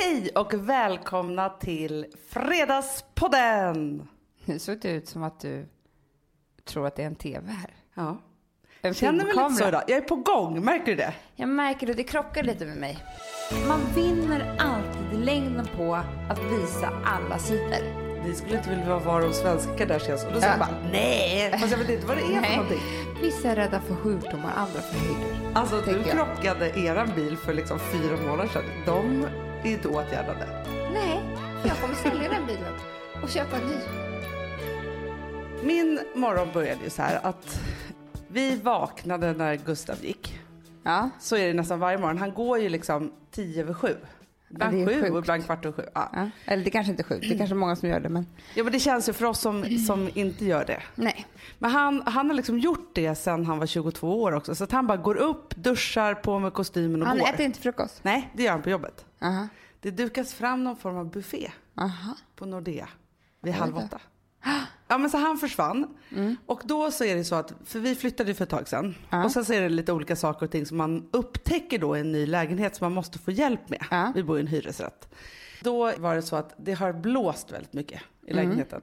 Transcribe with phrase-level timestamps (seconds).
[0.00, 4.08] Hej och välkomna till Fredagspodden!
[4.44, 5.66] Nu såg det ut som att du
[6.64, 7.70] tror att det är en tv här.
[7.94, 8.18] Ja.
[8.80, 9.82] En Känner mig lite så idag.
[9.86, 11.14] Jag är på gång, märker du det?
[11.36, 12.98] Jag märker det, det krockar lite med mig.
[13.68, 15.94] Man vinner alltid längden på
[16.30, 18.06] att visa alla sidor.
[18.24, 20.66] Ni skulle inte vilja vara de svenska Kardashians och då säger Ja.
[20.68, 22.80] jag bara nej, fast jag vet inte vad det är för någonting.
[23.22, 25.50] Vissa är rädda för sjukdomar, andra för höjder.
[25.54, 28.64] Alltså du krockade eran bil för liksom fyra månader sedan.
[28.86, 29.26] De
[29.68, 30.46] är inte åtgärdade.
[30.92, 31.20] Nej,
[31.62, 32.74] för jag kommer sälja den bilen
[33.22, 33.76] och köpa en ny.
[35.62, 37.60] Min morgon började ju så här att
[38.28, 40.40] vi vaknade när Gustav gick.
[40.82, 42.18] Ja, Så är det nästan varje morgon.
[42.18, 43.96] Han går ju liksom tio över sju.
[44.50, 45.88] Ibland Ja, det är sju och ibland kvart över sju.
[45.94, 46.10] Ja.
[46.12, 46.30] ja.
[46.44, 48.64] Eller det kanske inte är sjukt, det är kanske många som gör det men ja
[48.64, 50.82] men det känns ju för oss som, som inte gör det.
[50.94, 51.26] nej.
[51.58, 54.54] Men han, han har liksom gjort det sen han var 22 år också.
[54.54, 57.28] Så att han bara går upp, duschar, på med kostymen och Han går.
[57.28, 58.04] äter inte frukost?
[58.04, 59.04] Nej, det gör han på jobbet.
[59.22, 59.48] Aha.
[59.80, 62.14] Det dukas fram någon form av buffé Aha.
[62.36, 62.88] på Nordea
[63.42, 63.98] vid halv åtta.
[64.88, 65.86] Ja men så han försvann.
[66.16, 66.36] Mm.
[66.46, 68.94] Och då så är det så att, för vi flyttade för ett tag sedan.
[69.10, 69.24] Ja.
[69.24, 72.00] Och sen så är det lite olika saker och ting som man upptäcker då i
[72.00, 73.84] en ny lägenhet som man måste få hjälp med.
[73.90, 74.12] Ja.
[74.14, 75.08] Vi bor i en hyresrätt.
[75.62, 78.44] Då var det så att det har blåst väldigt mycket i Mm.
[78.44, 78.82] lägenheten.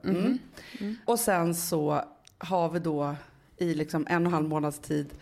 [0.80, 0.96] Mm.
[1.04, 2.00] Och sen så
[2.38, 3.14] har vi då
[3.56, 5.14] i liksom en och en halv månads tid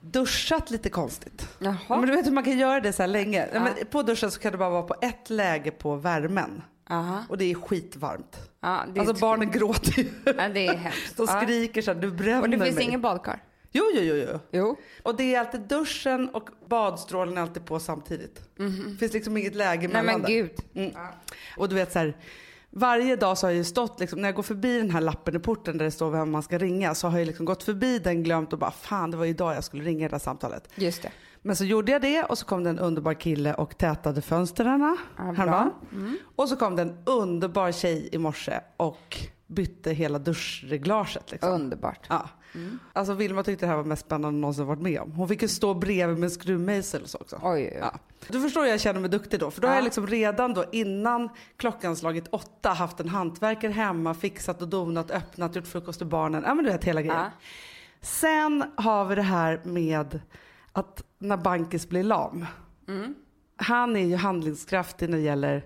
[0.00, 1.48] duschat lite konstigt.
[1.58, 1.76] Jaha.
[1.88, 3.48] Ja, Men du vet hur man kan göra det så här länge.
[3.54, 3.68] Ja.
[3.90, 6.62] På duschen så kan det bara vara på ett läge på värmen.
[6.90, 7.24] Aha.
[7.28, 8.36] Och det är skitvarmt.
[8.60, 10.08] Ja, det är Alltså inte- barnen gråter ju.
[10.24, 11.16] Ja, det är hemskt.
[11.16, 11.40] De Ja.
[11.42, 12.84] skriker så här, du bränner Och det finns mig.
[12.84, 13.42] ingen badkar?
[13.72, 14.38] Jo, jo, jo, jo.
[14.50, 14.76] Jo.
[15.02, 18.42] Och det är alltid duschen och badstrålen är alltid på samtidigt.
[18.56, 19.92] Det finns liksom inget läge Mhm.
[19.92, 20.50] Nej mellan men gud.
[20.74, 20.92] Mm.
[21.56, 22.16] Och du vet så här,
[22.70, 25.36] varje dag så har jag ju stått, liksom, när jag går förbi den här lappen
[25.36, 27.98] i porten där det står vem man ska ringa, så har jag liksom gått förbi
[27.98, 30.68] den, glömt och bara fan det var idag jag skulle ringa det där samtalet.
[30.74, 31.10] Just det.
[31.46, 34.80] Men så gjorde jag det och så kom det en underbar kille och tätade fönstren
[35.16, 35.70] Ja, häromdagen.
[36.36, 39.16] Och så kom det en underbar tjej i morse och
[39.46, 41.30] bytte hela duschreglaget.
[41.32, 41.50] Liksom.
[41.52, 42.06] Underbart.
[42.08, 42.28] Ja.
[42.92, 45.12] Alltså Vilma tyckte det här var mest spännande hon någonsin varit med om.
[45.12, 47.36] Hon fick ju stå bredvid med en skruvmejsel och så också.
[47.42, 47.78] Oj, oj, oj.
[47.80, 47.98] Ja.
[48.28, 49.50] Du förstår jag känner mig duktig då.
[49.50, 49.78] För då har Ja.
[49.78, 55.10] jag liksom redan då innan klockan slagit åtta haft en hantverkare hemma, fixat och donat,
[55.10, 56.42] öppnat, gjort frukost till barnen.
[56.46, 57.18] Ja men du vet hela grejen.
[57.18, 57.30] Ja.
[58.00, 60.20] Sen har vi det här med
[60.72, 62.46] att när Bankis blir lam.
[62.88, 63.14] Mm.
[63.56, 65.64] Han är ju handlingskraftig när det gäller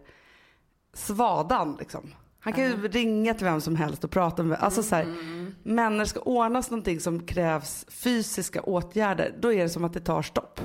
[0.93, 2.15] svadan liksom.
[2.43, 5.55] Han kan ju ringa till vem som helst och prata med, alltså så här, Mm.
[5.63, 9.93] men när det ska ordnas någonting som krävs fysiska åtgärder, då är det som att
[9.93, 10.61] det tar stopp.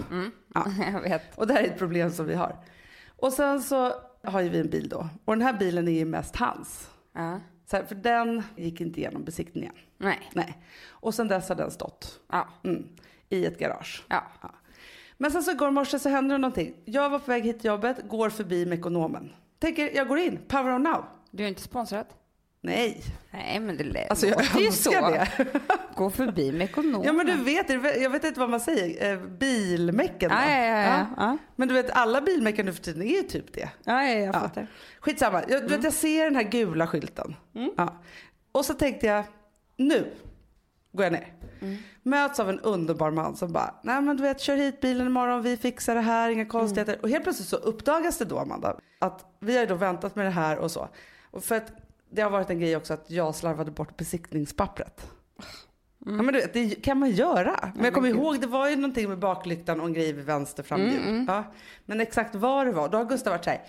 [0.54, 0.66] Ja.
[0.94, 1.38] Jag vet.
[1.38, 2.56] Och det här är ett problem som vi har.
[3.18, 3.92] Och sen så
[4.24, 5.10] har ju vi en bil då.
[5.26, 6.90] Och den här bilen är ju mest hans.
[7.14, 7.40] Ja.
[7.70, 9.74] Så här, för den gick inte igenom besiktningen.
[9.98, 10.30] Nej.
[10.34, 10.64] Nej.
[10.88, 12.48] Och sen dess har den stått Ja.
[12.64, 12.88] mm,
[13.30, 14.04] i ett garage.
[14.10, 14.24] Ja.
[15.18, 16.74] Men sen så igår morse så hände det någonting.
[16.86, 19.34] Jag var på väg hit till jobbet, går förbi Mekonomen.
[19.60, 21.06] Tänker, jag går in, power on now.
[21.32, 22.06] Du är inte sponsrad?
[22.62, 25.10] Nej, Nej, men det alltså jag låter ju önskar så.
[25.44, 25.48] det.
[25.96, 27.04] Gå förbi med ekonom.
[27.06, 27.70] Ja men du vet,
[28.02, 30.36] jag vet inte vad man säger, eh, bilmecken då.
[30.36, 30.82] Ja, ja, ja.
[30.98, 31.06] ja.
[31.18, 31.38] ja.
[31.56, 33.70] Men du vet alla bilmeckar nu för tiden är ju typ det.
[33.84, 34.34] ja, ja jag Ja.
[34.34, 34.68] fattar.
[35.00, 37.36] Skitsamma, jag, du vet, jag ser den här gula skylten.
[37.78, 38.02] Ja.
[38.52, 39.24] Och så tänkte jag,
[39.78, 40.12] nu
[40.96, 41.34] går jag ner.
[42.04, 45.42] Möts av en underbar man som bara, nej men du vet kör hit bilen imorgon,
[45.42, 47.00] vi fixar det här, inga konstigheter.
[47.02, 50.26] Och helt plötsligt så uppdagas det då Amanda, att vi har ju då väntat med
[50.26, 50.90] det här och så.
[51.32, 51.72] Och för att
[52.10, 55.12] det har varit en grej också att jag slarvade bort besiktningspappret.
[56.06, 57.72] Ja men du vet, det kan man göra.
[57.76, 60.64] Men jag kommer ihåg, det var ju någonting med baklyktan och en grej vid vänster
[60.64, 61.26] framhjul.
[61.28, 61.44] Ja.
[61.86, 63.62] Men exakt vad det var, då har Gustav varit så här,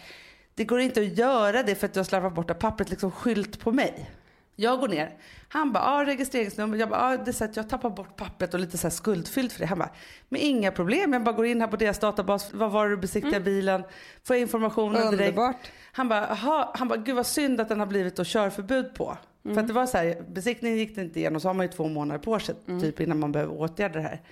[0.55, 3.61] det går inte att göra det för att du har slarvat bort pappret, liksom skylt
[3.61, 4.11] på mig.
[4.59, 5.17] Jag går ner,
[5.49, 8.55] han bara, ja registreringsnummer, jag bara, ja det är så att jag tappar bort pappret
[8.55, 9.67] och lite så här skuldfyllt för det.
[9.67, 9.91] Han bara,
[10.29, 12.97] men inga problem, jag bara går in här på deras databas, vad var det du
[12.97, 13.83] besiktigade bilen,
[14.25, 15.13] får jag informationen direkt.
[15.13, 15.71] Underbart.
[15.93, 19.19] Han bara, aha, han bara, gud vad synd att den har blivit då körförbud på.
[19.43, 21.73] För att det var så här, besiktningen gick det inte igenom så har man ju
[21.73, 24.23] två månader på sig typ innan man behöver åtgärda det här.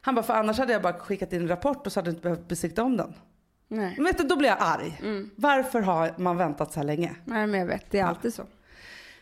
[0.00, 2.10] Han bara, för annars hade jag bara skickat in en rapport och så hade du
[2.10, 3.14] inte behövt besikta om den.
[3.68, 3.94] Nej.
[3.96, 5.00] Men vet du, då blir jag arg.
[5.36, 7.14] Varför har man väntat så här länge?
[7.24, 7.90] Nej, men jag vet.
[7.90, 8.42] Det är alltid så.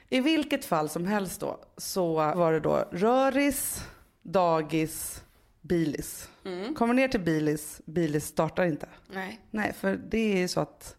[0.08, 3.84] I vilket fall som helst då så var det då röris,
[4.22, 5.24] dagis,
[5.60, 6.28] bilis.
[6.76, 8.88] Kommer ner till bilis, bilis startar inte.
[9.12, 10.96] Nej, Nej, för det är ju så att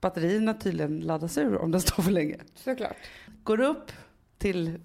[0.00, 2.36] batterierna tydligen laddas ur om den står för länge.
[2.54, 2.96] såklart.
[3.42, 3.92] Går upp
[4.38, 4.80] till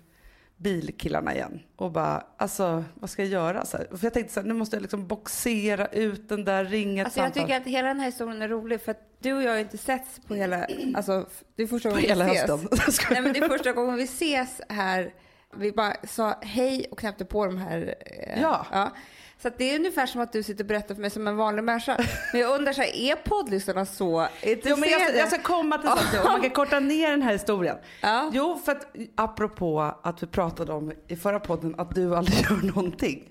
[0.61, 3.65] bilkillarna igen och bara, alltså vad ska jag göra?
[3.65, 6.65] Så här, för jag tänkte så här, nu måste jag liksom boxera ut den där,
[6.65, 9.43] ringa Alltså jag tycker att hela den här historien är rolig för att du och
[9.43, 11.25] jag har inte setts på hela, alltså
[11.55, 12.49] det är första gången vi ses.
[12.49, 12.69] hösten.
[13.11, 15.13] Nej men det är första gången vi ses här.
[15.57, 17.95] Vi bara sa hej och knäppte på de här.
[17.99, 18.91] eh, Ja.
[19.41, 21.63] Så det är ungefär som att du sitter och berättar för mig som en vanlig
[21.63, 21.97] människa.
[22.31, 24.69] Men jag undrar så här, är poddlyssnarna så intresserade?
[24.69, 26.25] Jo, men jag, ska- jag ska komma till sånt.
[26.25, 27.77] Man kan korta ner den här historien.
[28.01, 28.29] Ja.
[28.33, 32.61] Jo, för att apropå att vi pratade om i förra podden att du aldrig gör
[32.75, 33.29] någonting.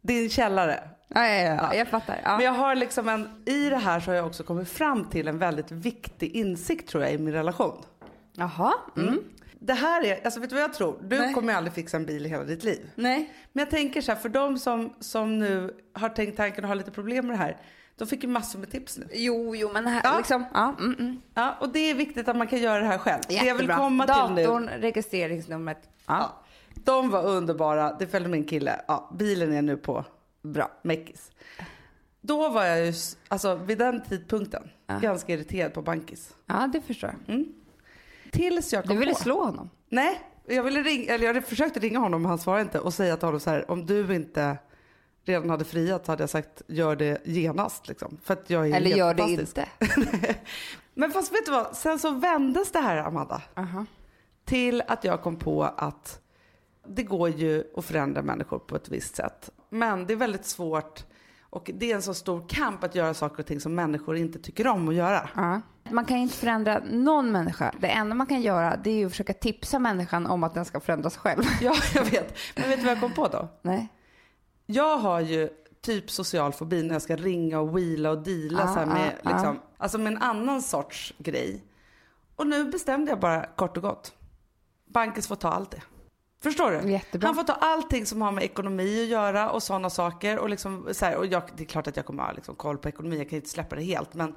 [0.00, 0.80] Din källare.
[1.08, 1.74] Ja, ja, ja, ja.
[1.74, 2.20] jag fattar.
[2.24, 2.36] Ja.
[2.36, 5.28] Men jag har liksom en, i det här så har jag också kommit fram till
[5.28, 7.82] en väldigt viktig insikt tror jag i min relation.
[8.36, 8.72] Jaha.
[8.96, 9.18] Mm.
[9.66, 10.98] Det här är, alltså vet du vad jag tror?
[11.02, 11.34] Du Nej.
[11.34, 12.90] kommer ju aldrig fixa en bil i hela ditt liv.
[12.94, 13.32] Nej.
[13.52, 16.74] Men jag tänker så här, för de som, som nu har tänkt tanken och har
[16.74, 17.56] lite problem med det här.
[17.96, 19.08] De fick ju massor med tips nu.
[19.12, 20.16] Jo, jo, men här, Ja.
[20.18, 20.44] liksom.
[20.54, 21.20] Ja, mm, mm.
[21.34, 23.22] Ja, och det är viktigt att man kan göra det här själv.
[23.28, 23.76] Det jag vill Jättebra.
[23.76, 24.42] komma till nu.
[24.42, 25.78] Datorn, registreringsnumret.
[26.06, 26.14] Ja.
[26.18, 26.42] Ja.
[26.84, 28.80] De var underbara, det följde min kille.
[28.88, 30.04] Ja, bilen är nu på
[30.42, 30.70] Bra.
[30.82, 31.30] Meckis.
[32.20, 32.92] Då var jag ju,
[33.28, 34.70] alltså vid den tidpunkten,
[35.00, 36.34] ganska irriterad på Bankis.
[36.46, 37.44] Ja, det förstår jag.
[38.34, 39.18] Tills jag kom Du ville på.
[39.20, 39.70] slå honom.
[39.88, 43.16] Nej, jag ville ringa, eller jag försökte ringa honom men han svarade inte och säga
[43.16, 44.58] till honom så här, om du inte
[45.24, 48.18] redan hade friat så hade jag sagt gör det genast liksom.
[48.22, 49.68] För att jag är Eller helt gör det inte.
[50.94, 53.42] Men fast vet du vad, sen så vändes det här Amanda.
[53.56, 53.86] Aha.
[54.44, 56.20] till att jag kom på att
[56.88, 59.50] det går ju att förändra människor på ett visst sätt.
[59.70, 61.04] Men det är väldigt svårt
[61.40, 64.38] och det är en så stor kamp att göra saker och ting som människor inte
[64.38, 65.28] tycker om att göra.
[65.34, 65.60] Ja.
[65.90, 67.74] Man kan ju inte förändra någon människa.
[67.80, 70.64] Det enda man kan göra det är ju att försöka tipsa människan om att den
[70.64, 71.42] ska förändra sig själv.
[71.60, 72.36] Ja, jag vet.
[72.56, 73.48] Men vet du vad jag kom på då?
[73.62, 73.88] Nej.
[74.66, 75.48] Jag har ju
[75.80, 79.12] typ social fobi när jag ska ringa och wheela och deala Ah, så här med,
[79.24, 81.64] ah, liksom, alltså med en annan sorts grej.
[82.36, 84.12] Och nu bestämde jag bara kort och gott.
[84.86, 85.82] Bankis får ta allt det.
[86.44, 86.90] Förstår du?
[86.90, 87.26] Jättebra.
[87.28, 90.38] Han får ta allting som har med ekonomi att göra och sådana saker.
[90.38, 92.78] Och liksom, så här, och jag, det är klart att jag kommer ha liksom koll
[92.78, 94.14] på ekonomi, jag kan inte släppa det helt.
[94.14, 94.34] Men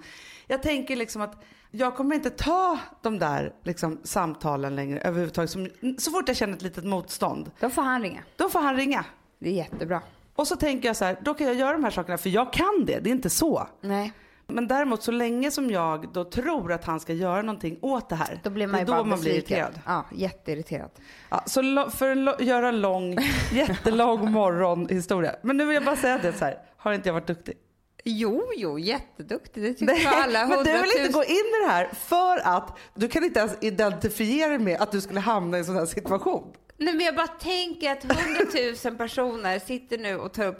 [0.48, 5.50] jag tänker liksom att jag kommer inte ta de där liksom, samtalen längre överhuvudtaget.
[5.52, 8.24] Som, så fort jag känner ett litet motstånd, Då får han ringa.
[8.36, 9.06] då får han ringa.
[9.40, 10.02] Det är jättebra.
[10.36, 12.54] Och så tänker jag så här, då kan jag göra de här sakerna för jag
[12.54, 13.68] kan det, det är inte så.
[13.82, 14.14] Nej.
[14.48, 18.16] Men däremot så länge som jag då tror att han ska göra någonting åt det
[18.16, 18.40] här.
[18.44, 19.80] Då blir man ju då bara man blir irriterad.
[19.86, 20.90] Ja, jätteirriterad.
[21.30, 23.18] Ja, så för att göra lång,
[23.52, 25.36] jättelång morgonhistoria.
[25.42, 27.58] Men nu vill jag bara säga det så här, har inte jag varit duktig?
[28.04, 29.64] Jo, jo, jätteduktig.
[29.64, 32.78] Det tycker jag alla men du vill inte gå in i det här för att
[32.96, 35.86] du kan inte ens identifiera dig med att du skulle hamna i en sån här
[35.86, 36.54] situation.
[36.78, 40.60] Nej, men jag bara tänker att hundratusen personer sitter nu och tar upp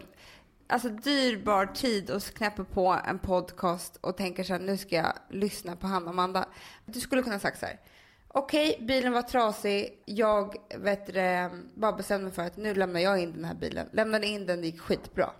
[0.68, 5.12] alltså, dyrbar tid och knäpper på en podcast och tänker så här, nu ska jag
[5.30, 6.48] lyssna på Hanna och Amanda.
[6.86, 7.80] Du skulle kunna sagt så här,
[8.28, 13.18] okej, bilen var trasig, jag vet det, bara bestämde mig för att nu lämnar jag
[13.22, 13.88] in den här bilen.
[13.92, 15.30] Lämnade in den, det gick skitbra.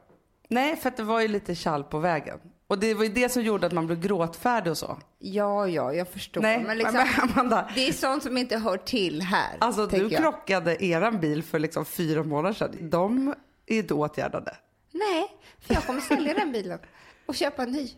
[0.49, 2.39] Nej, för att det var ju lite kall på vägen.
[2.67, 4.99] Och det var ju det som gjorde att man blev gråtfärdig och så.
[5.19, 6.41] Ja, ja, jag förstår.
[6.41, 7.71] Nej, men liksom, men Amanda.
[7.75, 9.57] det är sånt som inte hör till här.
[9.59, 10.23] Alltså du jag.
[10.23, 12.91] krockade eran bil för liksom fyra månader sedan.
[12.91, 13.35] De
[13.67, 14.57] är inte åtgärdade.
[14.93, 15.26] Nej,
[15.61, 16.79] för jag kommer sälja den bilen
[17.26, 17.90] och köpa en ny.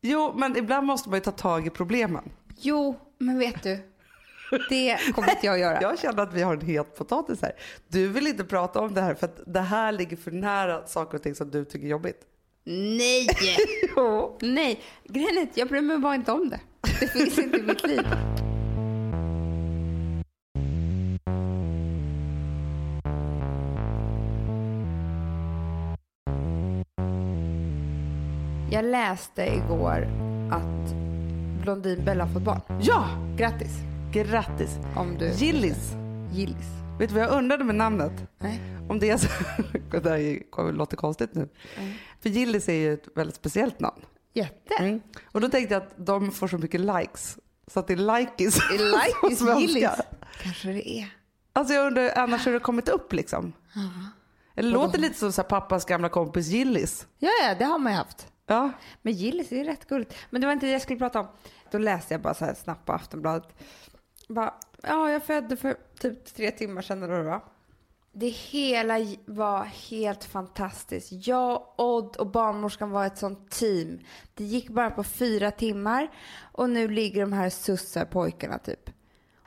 [0.00, 2.30] Jo, men ibland måste man ju ta tag i problemen.
[2.56, 3.78] Jo, men vet du,
[4.68, 5.82] det kommer inte jag göra.
[5.82, 7.52] Jag känner att vi har en het potatis här.
[7.88, 11.16] Du vill inte prata om det här för att det här ligger för nära saker
[11.16, 12.20] och ting som du tycker är jobbigt.
[12.64, 13.28] Nej!
[13.96, 14.38] Jo.
[14.42, 16.60] Nej, grejen är att jag bryr mig bara inte om det.
[17.00, 18.06] Det finns inte i mitt liv.
[28.78, 30.08] Jag läste igår
[30.52, 30.94] att
[31.62, 32.60] Blondinbella har fått barn.
[32.82, 33.72] Ja, Grattis!
[34.12, 34.78] grattis.
[34.96, 35.92] Om du Gillis.
[36.32, 36.66] Gillis.
[36.98, 38.12] Vet du vad jag undrade med namnet?
[38.38, 38.60] Nej.
[38.88, 39.28] Om det är så...
[40.02, 41.48] det här är- låter konstigt nu.
[42.20, 44.00] För Gillis är ju ett väldigt speciellt namn.
[44.34, 44.74] Jätte!
[44.78, 45.00] Mm.
[45.32, 47.38] Och då tänkte jag att de får så mycket likes.
[47.66, 48.58] Så att det är likis.
[48.58, 49.40] Är Likis.
[49.58, 49.90] Gillis?
[50.42, 51.14] Kanske det är.
[51.52, 53.52] Alltså jag undrar annars hur det kommit upp liksom.
[54.54, 57.06] Eller låter lite som så pappas gamla kompis Gillis.
[57.18, 58.26] Ja, ja, det har man ju haft.
[58.48, 58.70] Ja.
[59.02, 60.14] Men Gillis är rätt gulligt.
[60.30, 61.26] Men det var inte det jag skulle prata om.
[61.70, 63.48] Då läste jag bara så här snabbt på Aftonbladet.
[64.28, 67.40] Bara, ja, jag födde för typ tre timmar sedan eller vad
[68.12, 68.94] det hela
[69.26, 71.26] var helt fantastiskt.
[71.26, 73.98] Jag, Odd och barnmorskan var ett sånt team.
[74.34, 76.08] Det gick bara på fyra timmar
[76.52, 78.90] och nu ligger de här sussar pojkarna typ.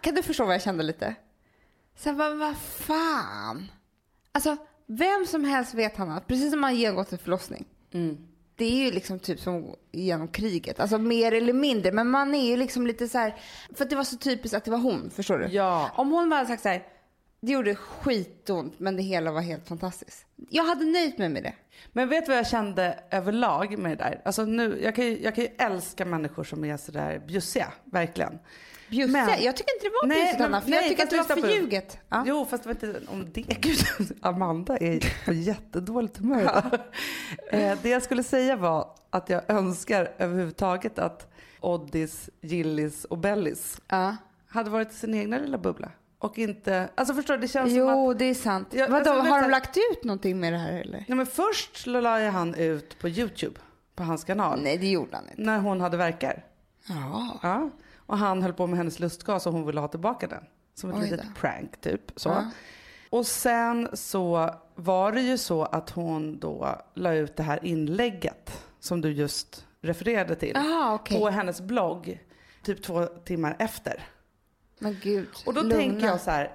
[0.01, 1.15] Kan du förstå vad jag kände lite?
[2.05, 3.72] Här, vad, vad fan?
[4.31, 7.65] Alltså, vem som helst vet han att precis som man genomgått en förlossning.
[8.62, 10.80] Det är ju liksom typ som genom kriget.
[10.80, 11.91] Alltså mer eller mindre.
[11.91, 13.36] Men man är ju liksom lite så här.
[13.75, 15.10] För att det var så typiskt att det var hon.
[15.15, 15.48] Förstår du?
[15.48, 15.91] Ja.
[15.96, 16.84] Om hon bara hade sagt så här.
[17.44, 20.26] Det gjorde skitont, men det hela var helt fantastiskt.
[20.50, 21.54] Jag hade nöjt mig med det.
[21.92, 24.22] Men vet du vad jag kände överlag med det där?
[24.26, 28.40] Alltså nu, jag, kan ju, jag kan ju älska människor som är sådär bjussiga, verkligen.
[28.90, 29.26] Bjussiga?
[29.26, 31.18] Men- Jag tycker inte det var Nej, bjussigt, Anna, för nej, jag tycker att det
[31.36, 31.98] var förljuget.
[32.10, 32.24] Ja.
[32.28, 33.42] Jo, fast det var inte om det.
[33.62, 36.64] Gud, Amanda är på jättedåligt humör idag.
[37.52, 43.82] eh, Det jag skulle säga var att jag önskar överhuvudtaget att Oddis, Gillis och Bellis
[43.88, 44.16] Ja.
[44.48, 45.92] hade varit i sin egna lilla bubbla.
[46.22, 48.68] Och inte, alltså förstår du, det känns som att Jo, det är sant.
[48.72, 51.06] Ja, Vadå, alltså, har du- de lagt ut någonting med det här eller?
[51.08, 53.60] Nej, men först la jag han ut på Youtube,
[53.96, 55.42] på hans kanal, Nej, det gjorde han inte.
[55.42, 56.46] när hon hade verkar.
[56.88, 57.40] Ja.
[57.44, 57.70] Ja.
[57.96, 60.44] Och han höll på med hennes lustgas och hon ville ha tillbaka den.
[60.75, 61.28] Som ett Oj litet då.
[61.40, 62.01] prank typ.
[62.16, 62.30] Så.
[62.30, 62.51] Ja.
[63.10, 68.63] Och sen så var det ju så att hon då la ut det här inlägget
[68.80, 70.51] som du just refererade till.
[70.56, 71.20] Jaha, okej.
[71.20, 72.20] På hennes blogg.
[72.63, 74.04] Typ två timmar efter.
[74.82, 75.76] Men gud, Och då lugna.
[75.76, 76.52] tänker jag så här.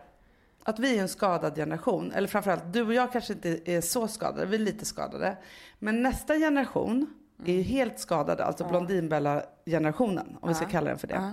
[0.63, 2.13] Att vi är en skadad generation.
[2.13, 4.47] Eller framförallt du och jag kanske inte är så skadade.
[4.47, 5.37] Vi är lite skadade.
[5.79, 7.15] Men nästa generation
[7.45, 8.45] är ju helt skadade.
[8.45, 10.37] Alltså Blondinbella-generationen.
[10.41, 11.15] Om vi ska kalla den för det.
[11.15, 11.31] Ja.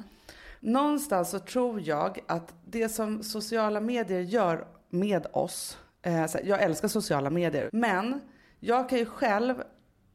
[0.60, 5.78] Någonstans så tror jag att det som sociala medier gör med oss.
[6.02, 7.70] Eh, jag älskar sociala medier.
[7.74, 8.20] Men
[8.60, 9.64] jag kan ju själv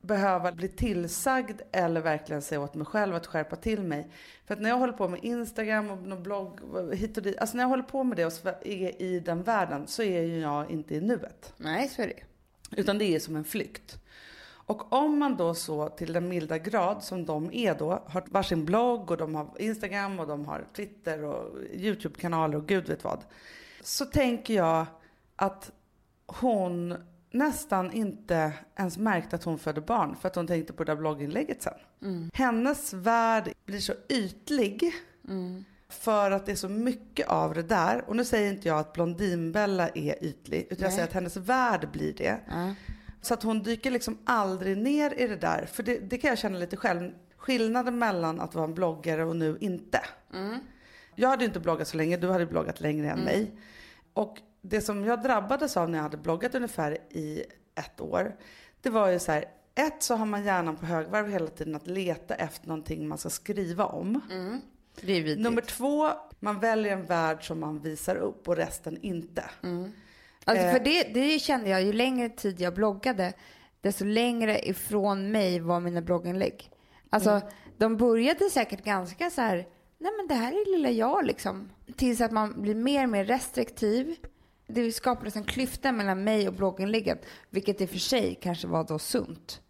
[0.09, 4.11] behöva bli tillsagd eller verkligen säga åt mig själv att skärpa till mig.
[4.47, 6.61] För att när jag håller på med Instagram och blogg
[6.95, 7.39] hit och dit.
[7.39, 10.41] Alltså när jag håller på med det och är i den världen så är ju
[10.41, 11.53] jag inte i nuet.
[11.57, 12.23] Nej, så är det.
[12.81, 14.01] Utan det är som en flykt.
[14.69, 18.65] Och om man då så till den milda grad som de är då, har varsin
[18.65, 23.25] blogg och de har Instagram och de har Twitter och YouTube-kanaler och gud vet vad.
[23.83, 24.87] Så tänker jag
[25.37, 25.71] att
[26.27, 26.95] hon
[27.31, 31.01] nästan inte ens märkte att hon födde barn för att hon tänkte på det där
[31.01, 32.31] blogginlägget sen.
[32.33, 34.93] Hennes värld blir så ytlig
[35.89, 38.05] för att det är så mycket av det där.
[38.07, 40.91] Och nu säger inte jag att Blondinbella är ytlig utan jag Nej.
[40.91, 42.41] säger att hennes värld blir det.
[42.49, 42.75] Ja.
[43.23, 45.67] Så att hon dyker liksom aldrig ner i det där.
[45.73, 47.11] För det, det kan jag känna lite själv.
[47.37, 50.01] Skillnaden mellan att vara en bloggare och nu inte.
[51.15, 53.53] Jag hade ju inte bloggat så länge, du hade bloggat längre än mig.
[54.13, 58.37] Och det som jag drabbades av när jag hade bloggat ungefär i ett år.
[58.83, 61.87] Det var ju så här, ett så har man hjärnan på högvarv hela tiden att
[61.87, 64.21] leta efter någonting man ska skriva om.
[65.01, 65.41] Det är vidrigt.
[65.41, 66.11] Nummer två,
[66.41, 69.45] man väljer en värld som man visar upp och resten inte.
[70.45, 70.73] Alltså Eh.
[70.73, 73.33] för det, det kände jag, ju längre tid jag bloggade,
[73.81, 76.71] desto längre ifrån mig var mina blogginlägg.
[77.11, 77.43] Alltså, Mm.
[77.79, 79.57] de började säkert ganska så här,
[79.99, 81.71] nej men det här är lilla jag liksom.
[81.97, 84.17] Tills att man blir mer och mer restriktiv.
[84.71, 87.19] Det skapades en klyfta mellan mig och blogginläggen,
[87.51, 89.61] vilket i och för sig kanske var då sunt.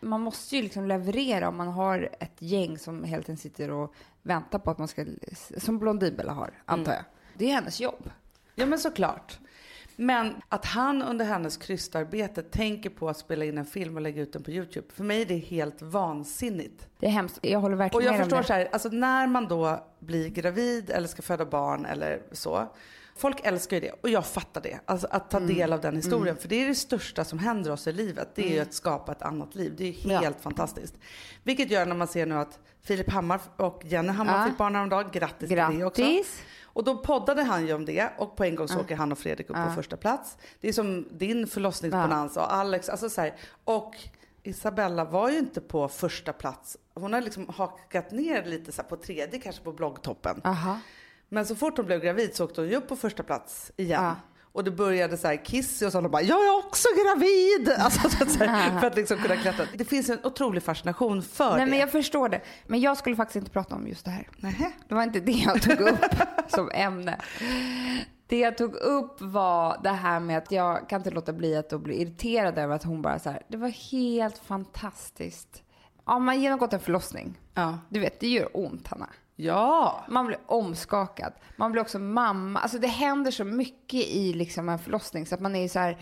[0.00, 3.94] Man måste ju liksom leverera om man har ett gäng som hela tiden sitter och
[4.22, 5.04] väntar på att man ska,
[5.56, 7.04] som Blondinbella har, antar Mm.
[7.04, 7.38] jag.
[7.38, 8.10] Det är hennes jobb.
[8.54, 9.38] Ja men såklart.
[9.96, 14.22] Men att han under hennes krystarbete tänker på att spela in en film och lägga
[14.22, 14.86] ut den på Youtube.
[14.92, 16.88] För mig är det helt vansinnigt.
[16.98, 17.38] Det är hemskt.
[17.42, 18.46] Jag håller Och verkligen jag med om förstår det.
[18.46, 22.68] så här, alltså när man då blir gravid eller ska föda barn eller så.
[23.16, 24.80] Folk älskar ju det och jag fattar det.
[24.86, 25.48] Alltså att Mm.
[25.48, 26.36] ta del av den historien.
[26.36, 28.28] För det är det största som händer oss i livet.
[28.34, 29.74] Det är ju att skapa ett annat liv.
[29.76, 30.18] Det är ju Ja.
[30.20, 30.94] helt fantastiskt.
[31.42, 34.48] Vilket gör när man ser nu att Filip Hammar och Jenny Hammar Ja.
[34.48, 35.10] fick barn häromdagen.
[35.12, 36.02] Grattis, till det också.
[36.02, 36.42] Grattis!
[36.64, 39.18] Och då poddade han ju om det och på en gång så åker han och
[39.18, 40.36] Fredrik upp på första plats.
[40.60, 43.34] Det är som din förlossningsbonanza och Alex, alltså så här.
[43.64, 43.94] Och
[44.42, 46.76] Isabella var ju inte på första plats.
[46.94, 50.40] Hon har liksom hakat ner lite så på tredje, kanske på bloggtoppen.
[50.44, 50.78] Aha.
[51.28, 54.02] Men så fort hon blev gravid så åkte hon ju upp på första plats igen.
[54.04, 54.16] Ja.
[54.56, 57.72] Och det började så här Kissy och så och bara jag är också gravid!
[57.78, 59.66] Alltså, så att, så här, för att liksom kunna klättra.
[59.74, 61.70] Det finns en otrolig fascination för Nej det.
[61.70, 62.40] men jag förstår det.
[62.66, 64.28] Men jag skulle faktiskt inte prata om just det här.
[64.36, 64.72] Nähä.
[64.88, 66.04] Det var inte det jag tog upp
[66.48, 67.20] som ämne.
[68.26, 71.80] Det jag tog upp var det här med att jag kan inte låta bli att
[71.80, 75.62] bli irriterad över att hon bara så här, det var helt fantastiskt.
[76.06, 77.40] Ja, man har genomgått en förlossning.
[77.54, 77.78] Ja.
[77.88, 79.08] Du vet, det gör ont Hanna.
[79.36, 80.04] Ja.
[80.08, 81.32] Man blir omskakad.
[81.56, 82.60] Man blir också mamma.
[82.60, 85.98] Alltså det händer så mycket i liksom en förlossning så att man är så här.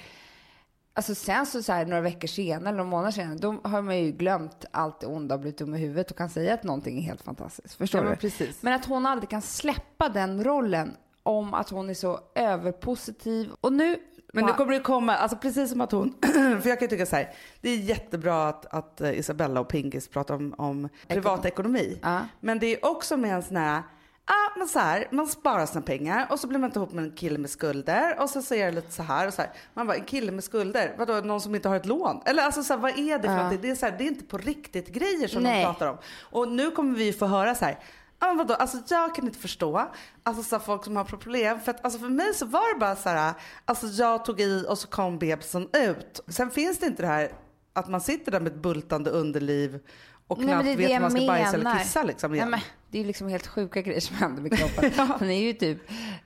[0.96, 3.98] Alltså sen så, så här, några veckor senare, eller några månader senare, då har man
[3.98, 6.98] ju glömt allt det onda och blivit dum i huvudet och kan säga att någonting
[6.98, 7.74] är helt fantastiskt.
[7.74, 8.16] Förstår Ja, men du?
[8.20, 8.62] precis.
[8.62, 13.50] Men att hon aldrig kan släppa den rollen om att hon är så överpositiv.
[13.60, 13.98] Och nu...
[14.34, 16.14] Men nu kommer det komma, alltså precis som att hon,
[16.62, 19.68] för jag kan ju tycka så här, det är jättebra att, att eh, Isabella och
[19.68, 21.98] Pinkis pratar om, om privatekonomi.
[22.02, 22.20] Ja.
[22.40, 23.82] Men det är också med en sån här,
[24.26, 27.04] ja men så här, man sparar sina pengar och så blir man inte ihop med
[27.04, 29.50] en kille med skulder och så säger jag lite så här och så här.
[29.74, 32.20] Man bara, en kille med skulder, vadå någon som inte har ett lån?
[32.26, 33.36] Eller alltså så här, vad är det för Ja.
[33.36, 33.60] någonting?
[33.62, 35.60] Det är, så här, det är inte på riktigt grejer som Nej.
[35.60, 35.96] de pratar om.
[36.20, 37.78] Och nu kommer vi få höra så här,
[38.24, 38.54] Ja, men vadå?
[38.54, 39.90] Alltså, jag kan inte förstå
[40.22, 41.60] alltså, så folk som har problem.
[41.60, 44.64] För, att, alltså, för mig så var det bara så här, alltså, jag tog i
[44.68, 46.20] och så kom bebisen ut.
[46.28, 47.32] Sen finns det inte det här
[47.72, 49.80] att man sitter där med ett bultande underliv
[50.26, 51.78] och Nej, knappt vet om man ska jag bajsa eller menar.
[51.78, 52.50] kissa liksom Nej, igen.
[52.50, 54.92] men, det är ju liksom helt sjuka grejer som händer med kroppen.
[55.18, 55.78] Den är ju typ...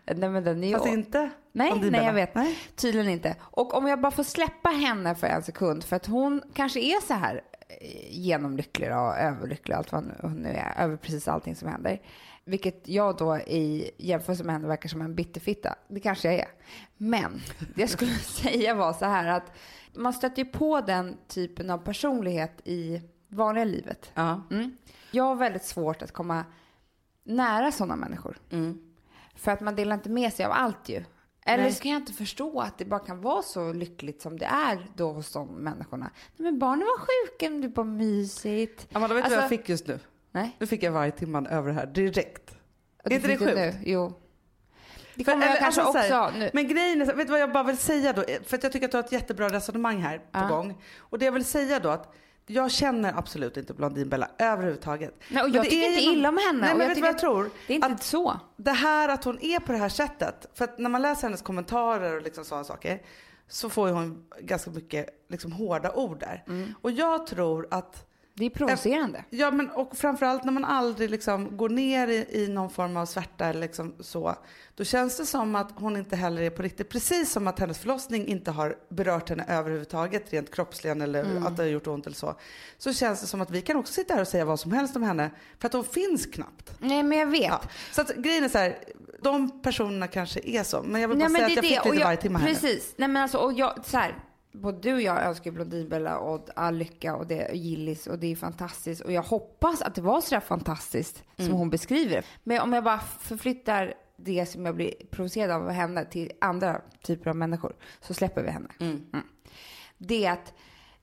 [0.06, 2.34] Nej, men den är ju, Fast inte Nej, nej jag vet.
[2.34, 2.58] Nej.
[2.76, 3.36] Tydligen inte.
[3.40, 7.06] Och om jag bara får släppa henne för en sekund, för att hon kanske är
[7.06, 7.40] så här
[8.10, 12.02] genomlycklig och överlycklig och allt vad hon nu är, över precis allting som händer.
[12.44, 15.74] Vilket jag då i jämförelse med henne verkar som en bitterfitta.
[15.88, 16.48] Det kanske jag är.
[16.96, 17.40] Men
[17.74, 19.52] det jag skulle säga var så här att
[19.94, 24.10] man stöter ju på den typen av personlighet i vanliga livet.
[24.14, 24.42] Ja.
[24.50, 24.76] Mm.
[25.10, 26.44] Jag har väldigt svårt att komma
[27.24, 28.38] nära sådana människor.
[28.50, 28.78] Mm.
[29.34, 31.04] För att man delar inte med sig av allt ju.
[31.48, 31.72] Eller Nej.
[31.72, 35.12] ska jag inte förstå att det bara kan vara så lyckligt som det är då
[35.12, 36.10] hos de människorna.
[36.36, 38.88] Nej, men barnen var sjuka, men det var mysigt.
[38.92, 39.98] Amanda, vet du vad Alltså- jag fick just nu?
[40.32, 40.56] Nej.
[40.58, 42.54] Nu fick jag varje timman över det här direkt.
[43.04, 43.54] Är inte det sjukt?
[43.54, 43.74] Nu?
[43.84, 44.12] Jo.
[45.14, 46.50] Det För- kommer jag eller, kanske alltså, så här, också nu.
[46.52, 48.24] Men grejen är, så- vet du vad jag bara vill säga då?
[48.44, 50.48] För att jag tycker att du har ett jättebra resonemang här på Ja.
[50.48, 50.82] gång.
[50.98, 52.14] Och det jag vill säga då att
[52.48, 55.14] jag känner absolut inte Blondinbella överhuvudtaget.
[55.28, 56.60] Nej, och jag det tycker är inte någon- illa om henne.
[56.60, 57.50] Nej men vet du vad jag tror?
[57.66, 58.40] Det är inte Att så.
[58.56, 60.46] det här att hon är på det här sättet.
[60.54, 63.02] För att när man läser hennes kommentarer och liksom sådana saker.
[63.50, 66.44] Så får ju hon ganska mycket liksom hårda ord där.
[66.48, 66.74] Mm.
[66.82, 68.04] Och jag tror att
[68.38, 69.24] Det är provocerande.
[69.30, 73.06] Ja, men och framförallt när man aldrig liksom går ner i, i någon form av
[73.06, 74.34] svärta eller liksom så.
[74.74, 76.88] Då känns det som att hon inte heller är på riktigt.
[76.88, 81.46] Precis som att hennes förlossning inte har berört henne överhuvudtaget rent kroppsligen eller Mm.
[81.46, 82.34] att det har gjort ont eller så.
[82.78, 84.96] Så känns det som att vi kan också sitta här och säga vad som helst
[84.96, 85.30] om henne.
[85.58, 86.72] För att hon finns knappt.
[86.78, 87.42] Nej, men jag vet.
[87.42, 87.60] Ja.
[87.92, 88.78] Så att grejen är så här.
[89.22, 90.82] De personerna kanske är så.
[90.82, 91.90] Men jag vill bara Nej, säga det att jag är fick det.
[91.92, 92.54] lite varje timme här nu.
[92.54, 92.94] Precis.
[92.96, 94.14] Nej, men alltså, och jag, så här,
[94.52, 98.32] både du och jag önskar Blondinbella och all lycka och, det, och Gillis och det
[98.32, 99.00] är fantastiskt.
[99.00, 101.56] Och jag hoppas att det var så där fantastiskt som Mm.
[101.56, 102.22] hon beskriver det.
[102.44, 107.30] Men om jag bara förflyttar det som jag blir provocerad av henne till andra typer
[107.30, 108.68] av människor så släpper vi henne.
[108.80, 109.04] Mm.
[109.98, 110.52] Det är att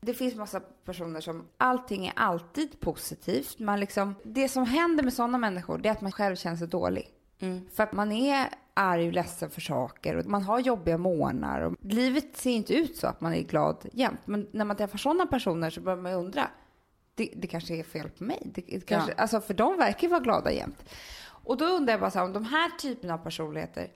[0.02, 3.60] det finns massa personer som allting är alltid positivt.
[3.60, 6.68] Man liksom, det som händer med sådana människor det är att man själv känner sig
[6.68, 7.10] dålig.
[7.40, 7.68] Mm.
[7.76, 11.62] För att man är arg och ledsen för saker och man har jobbiga månader.
[11.66, 14.20] Och livet ser inte ut så att man är glad jämt.
[14.26, 16.48] Men när man träffar sådana personer så börjar man ju undra.
[17.16, 18.42] Det, det kanske är fel på mig.
[18.46, 19.22] Det, det kanske, Ja.
[19.22, 20.84] alltså för de verkar ju vara glada jämt.
[21.28, 23.92] Och då undrar jag bara så här, om de här typerna av personligheter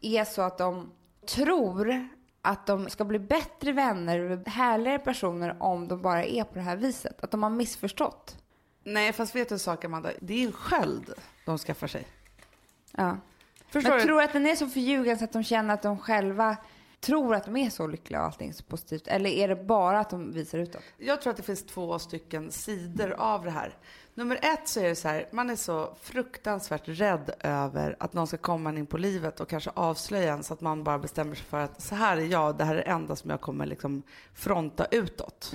[0.00, 0.90] är så att de
[1.26, 2.08] tror
[2.42, 6.76] att de ska bli bättre vänner, härligare personer om de bara är på det här
[6.76, 7.24] viset.
[7.24, 8.36] Att de har missförstått.
[8.84, 10.10] Nej, fast vet du en sak Amanda?
[10.20, 11.12] Det är en sköld
[11.46, 12.06] de skaffar sig.
[12.96, 13.16] Ja.
[13.68, 14.04] Förstår Men du?
[14.04, 16.56] tror att den är så förljugen så att de känner att de själva
[17.00, 19.06] tror att de är så lyckliga och allting så positivt?
[19.06, 20.82] Eller är det bara att de visar utåt?
[20.98, 23.76] Jag tror att det finns två stycken sidor av det här.
[24.14, 28.26] Nummer ett så är det så här, man är så fruktansvärt rädd över att någon
[28.26, 31.44] ska komma in på livet och kanske avslöja en så att man bara bestämmer sig
[31.44, 34.02] för att så här är jag, det här är det enda som jag kommer liksom
[34.34, 35.52] fronta utåt.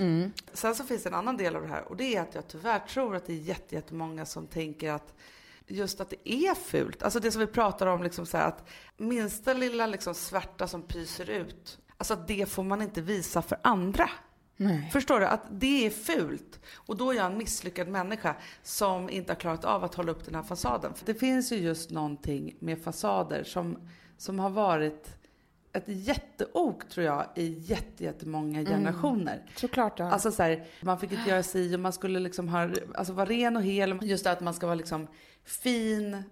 [0.52, 2.48] Sen så finns det en annan del av det här och det är att jag
[2.48, 5.14] tyvärr tror att det är jätte- jättemånga som tänker att
[5.66, 7.02] just att det är fult.
[7.02, 10.82] Alltså det som vi pratar om, liksom så här, att minsta lilla liksom svärta som
[10.82, 14.10] pyser ut, alltså det får man inte visa för andra.
[14.56, 14.90] Nej.
[14.92, 15.26] Förstår du?
[15.26, 16.60] Att det är fult.
[16.74, 20.24] Och då är jag en misslyckad människa som inte har klarat av att hålla upp
[20.24, 20.94] den här fasaden.
[20.94, 23.78] För det finns ju just någonting med fasader som,
[24.16, 25.16] som har varit
[25.74, 29.42] ett jätteok tror jag i jätte, jättemånga generationer.
[29.56, 29.98] Såklart.
[29.98, 30.10] Ja.
[30.10, 33.26] Alltså så här, man fick inte göra si och man skulle liksom ha, alltså vara
[33.26, 33.98] ren och hel.
[34.02, 35.06] Just det att man ska vara liksom
[35.44, 36.22] fin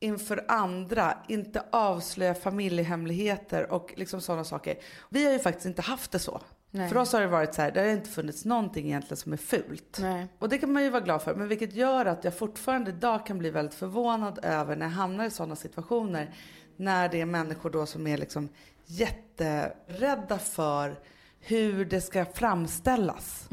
[0.00, 4.76] inför andra, inte avslöja familjehemligheter och liksom sådana saker.
[5.08, 6.40] Vi har ju faktiskt inte haft det så.
[6.70, 6.88] Nej.
[6.88, 9.36] För oss har det varit så här, det har inte funnits någonting egentligen som är
[9.36, 9.98] fult.
[10.00, 10.26] Nej.
[10.38, 11.34] Och det kan man ju vara glad för.
[11.34, 15.24] Men vilket gör att jag fortfarande idag kan bli väldigt förvånad över när jag hamnar
[15.24, 16.34] i sådana situationer.
[16.76, 18.48] När det är människor då som är liksom
[18.86, 20.98] jätterädda för
[21.40, 23.48] hur det ska framställas.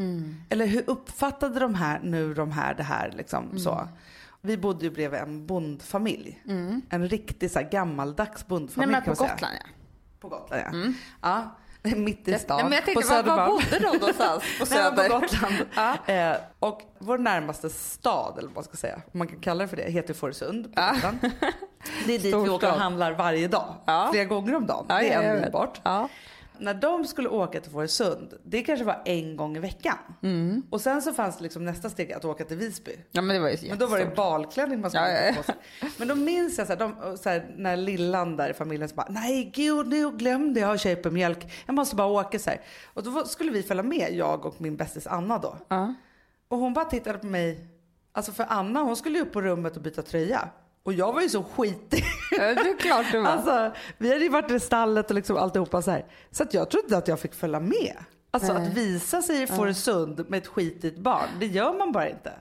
[0.50, 3.88] Eller hur uppfattade de här nu de här det här liksom så.
[4.42, 6.42] Vi bodde ju bredvid en bondfamilj.
[6.90, 9.34] En riktig så här gammaldags Nej, bondfamilj men kan på man säga.
[9.34, 9.70] Gotland ja.
[10.20, 10.94] På Gotland ja.
[11.22, 11.56] ja.
[11.96, 12.58] Mitt i stan.
[12.58, 13.52] Nej, men jag på tänkte, var, var Södermalm.
[13.52, 14.44] bodde de någonstans?
[14.60, 15.10] På Nej, Söder?
[15.10, 15.56] på Gotland.
[15.76, 16.14] Ja.
[16.14, 19.68] eh, och vår närmaste stad, eller vad man ska säga, om man kan kalla det
[19.68, 21.18] för det, heter Fårösund på Gotland.
[22.06, 23.76] Det är dit vi Stor åker och handlar varje dag.
[23.86, 24.10] Ja.
[24.12, 24.86] Flera gånger om dagen.
[24.90, 25.82] Ja, det är bort.
[25.84, 26.10] Ja.
[26.60, 29.98] När de skulle åka till Fårösund, det kanske var en gång i veckan.
[30.24, 30.64] Mm.
[30.70, 32.92] Och sen så fanns det liksom nästa steg att åka till Visby.
[33.12, 35.44] ja, men det var ju Men då var det balklänning man skulle Ja, ja, på
[35.44, 35.56] sig.
[35.98, 38.96] Men då minns jag så här, de, så här, när lillan där i familjen så
[38.96, 41.54] bara, nej gud nu glömde jag köpa mjölk.
[41.66, 42.62] Jag måste bara åka så här.
[42.94, 45.56] Och då skulle vi följa med, jag och min bästis Anna då.
[45.68, 45.94] Ja.
[46.48, 47.68] Och hon bara tittade på mig,
[48.12, 50.50] Alltså för Anna hon skulle ju upp på rummet och byta tröja.
[50.84, 52.04] Och jag var ju så skitig.
[52.32, 53.30] Ja, det är klart du var.
[53.30, 56.06] Alltså, vi hade ju varit i stallet och liksom alltihopa så här.
[56.32, 57.96] Så att jag trodde att jag fick följa med.
[58.32, 58.68] Alltså Nej.
[58.68, 62.34] att visa sig i Fårösund med ett skitigt barn, det gör man bara inte.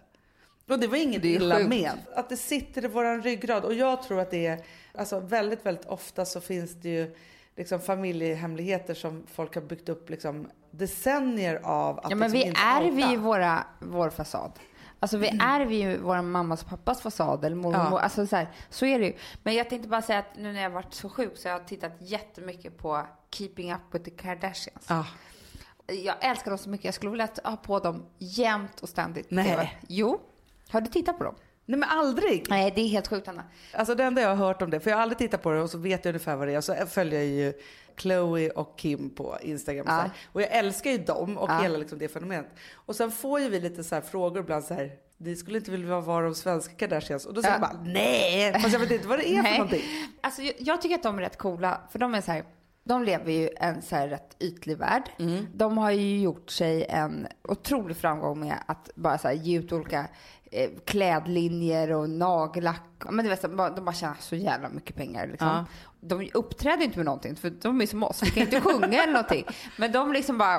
[0.68, 1.68] Och det var inget Det illa sjukt.
[1.68, 1.90] med.
[2.16, 3.64] Att det sitter i våran ryggrad.
[3.64, 7.14] Och jag tror att det är, alltså väldigt, väldigt ofta så finns det ju
[7.56, 12.46] liksom familjehemligheter som folk har byggt upp liksom decennier av att Ja, men liksom vi
[12.48, 14.52] inte ärver ju våra, vår fasad.
[15.00, 17.98] Alltså vi ärver ju vår mammas och pappas fasad eller mormor.
[17.98, 18.00] Ja.
[18.00, 19.16] Alltså så, här, så är det ju.
[19.42, 21.52] Men jag tänkte bara säga att nu när jag har varit så sjuk så har
[21.52, 24.86] jag tittat jättemycket på Keeping Up with the Kardashians.
[24.88, 25.06] Ja.
[25.86, 26.84] Jag älskar dem så mycket.
[26.84, 29.30] Jag skulle vilja ha på dem jämt och ständigt.
[29.30, 29.78] Nej.
[29.88, 30.20] Jo.
[30.70, 31.34] Har du tittat på dem?
[31.64, 32.46] Nej men aldrig.
[32.48, 33.44] Nej, det är helt sjukt Anna.
[33.74, 35.62] Alltså det enda jag har hört om det, för jag har aldrig tittat på det
[35.62, 36.60] och så vet jag ungefär vad det är.
[36.60, 37.52] Så följer jag ju
[38.00, 39.86] Chloe och Kim på Instagram.
[39.86, 40.10] och Så.
[40.32, 41.58] Och jag älskar ju dem och Ja.
[41.62, 42.50] hela liksom det fenomenet.
[42.74, 44.90] Och sen får ju vi lite så frågor ibland så här.
[45.16, 47.26] Ni skulle inte vilja vara de svenska Kardashians.
[47.26, 47.68] Och då säger Ja.
[47.70, 49.82] jag bara nej, fast jag vet inte vad det är för någonting.
[50.20, 52.44] Alltså, jag, jag tycker att de är rätt coola, för de är så här,
[52.84, 55.02] de lever ju en så här rätt ytlig värld.
[55.18, 55.46] Mm.
[55.54, 59.72] De har ju gjort sig en otrolig framgång med att bara så här, ge ut
[59.72, 60.06] olika
[60.52, 62.82] eh, klädlinjer och nagellack.
[63.10, 65.48] Men du vet, de bara tjänar så jävla mycket pengar liksom.
[65.48, 65.64] Ja.
[66.00, 68.22] De uppträder inte med någonting, för de är som oss.
[68.22, 69.44] Vi kan inte sjunga eller någonting.
[69.76, 70.58] Men de liksom bara...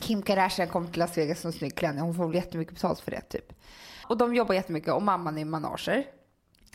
[0.00, 2.00] Kim Kardashian kom till Las Vegas som snygg klänning.
[2.00, 3.52] Hon får väl jättemycket betalt för det, typ.
[4.08, 6.04] Och de jobbar jättemycket och mamman är manager.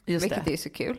[0.06, 0.54] Just vilket det.
[0.54, 0.98] är så kul.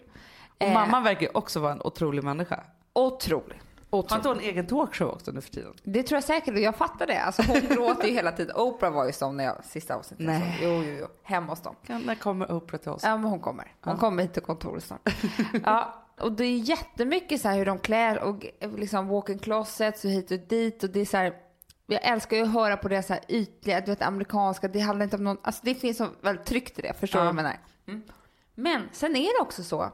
[0.59, 2.65] Och Eh, mamman verkar också vara en otrolig människa.
[2.93, 3.61] Otrolig.
[3.91, 5.73] Har inte hon en egen talkshow också nu för tiden?
[5.83, 7.21] Det tror jag säkert och jag fattar det.
[7.23, 8.57] Alltså hon gråter ju hela tiden.
[8.57, 10.27] Oprah var ju som när jag sista avsnittet.
[10.27, 10.57] Nej.
[10.59, 11.07] Så, jo, jo, jo.
[11.23, 11.77] Hemma hos dem.
[11.87, 13.03] När kommer Oprah till oss?
[13.05, 13.73] Ja, men hon kommer.
[13.81, 15.09] Hon kommer hit till kontoret snart.
[15.65, 18.45] ja, och det är jättemycket så här hur de klär och
[18.79, 21.35] liksom walk-in closets och hit och dit och det är så här.
[21.87, 24.69] Jag älskar ju att höra på det så här ytliga, du vet amerikanska.
[24.69, 26.93] Det handlar inte om någon, alltså det finns så väldigt tryggt i det.
[26.95, 27.33] Förstår du Ja.
[27.33, 27.59] vad jag menar?
[27.89, 28.03] Mm.
[28.55, 29.91] Men sen är det också så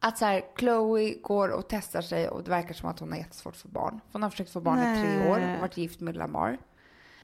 [0.00, 3.18] att så här, Chloe går och testar sig och det verkar som att hon har
[3.18, 4.00] jättesvårt för barn.
[4.12, 6.58] Hon har försökt få barn i tre år och varit gift med Lamar.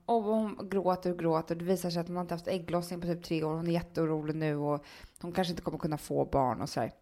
[0.07, 1.55] Och hon gråter och gråter.
[1.55, 3.55] Det visar sig att hon har inte haft ägglossning på typ tre år.
[3.55, 4.85] Hon är jätteorolig nu och
[5.21, 6.93] hon kanske inte kommer kunna få barn och så här.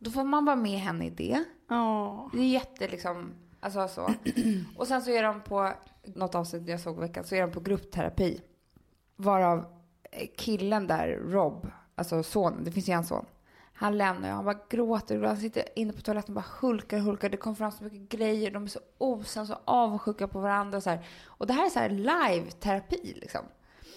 [0.00, 1.44] Då får man vara med henne i det.
[1.68, 2.30] Ja.
[2.32, 4.14] Det är jätte liksom, alltså så.
[4.76, 5.72] Och sen så är de på,
[6.04, 8.40] något avsnitt jag såg i veckan, så är de på gruppterapi.
[9.16, 9.58] Varav
[10.10, 13.26] eh, killen där, Rob, alltså sonen, det finns ju en son.
[13.80, 15.28] Han lämnar ju, han bara gråter och.
[15.28, 17.28] Han sitter inne på toaletten och bara hulkar och hulkar.
[17.28, 18.50] Det kommer fram så mycket grejer.
[18.50, 20.76] De är så osams så avundsjuka på varandra.
[20.76, 21.06] Och, så här.
[21.26, 23.40] och det här är så här live-terapi liksom.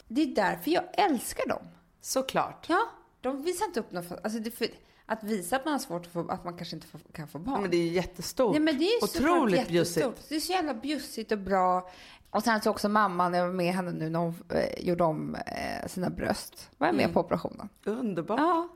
[0.08, 1.68] Det är därför jag älskar dem.
[2.02, 2.66] Såklart.
[2.70, 2.90] Ja,
[3.22, 4.12] de visar inte upp något.
[4.24, 4.68] Alltså det, för,
[5.06, 7.40] att visa att man har svårt att få, att man kanske inte får, kan få
[7.40, 7.62] barn.
[7.62, 8.52] Men det är ju jättestort.
[8.52, 10.30] Nej, men det är Otroligt bjussigt.
[10.30, 11.90] Det är så jävla bjussigt och bra.
[12.30, 15.36] Och sen så också mamman, jag var med henne nu när hon eh, gjorde om
[15.36, 16.70] eh, sina bröst.
[16.78, 17.14] Var jag med Mm.
[17.14, 17.70] på operationen?
[17.86, 18.40] Underbart.
[18.40, 18.68] Ja.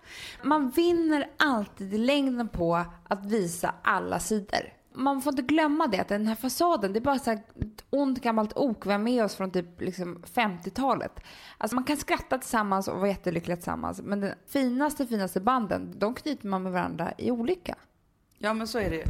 [0.44, 4.74] Man vinner alltid i längden på att visa alla sidor.
[5.00, 7.40] Man får inte glömma det, att den här fasaden, det är bara så här
[7.90, 11.20] ont gammalt ok vi har med oss från typ liksom 50-talet.
[11.58, 16.16] Alltså man kan skratta tillsammans och vara jättelyckliga tillsammans, men de finaste, finaste banden, de
[16.16, 17.76] knyter man med varandra i olycka.
[18.38, 19.04] Ja men så är det ju.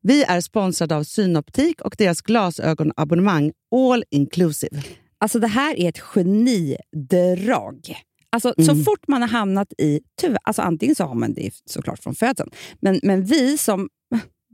[0.00, 4.82] Vi är sponsrade av Synoptik och deras glasögonabonnemang All Inclusive.
[5.18, 7.96] Alltså det här är ett genidrag.
[8.32, 8.84] Alltså, Så Mm.
[8.84, 10.00] fort man har hamnat i...
[10.20, 13.88] Tyvärr, alltså antingen så har man det såklart från födseln, men, men vi som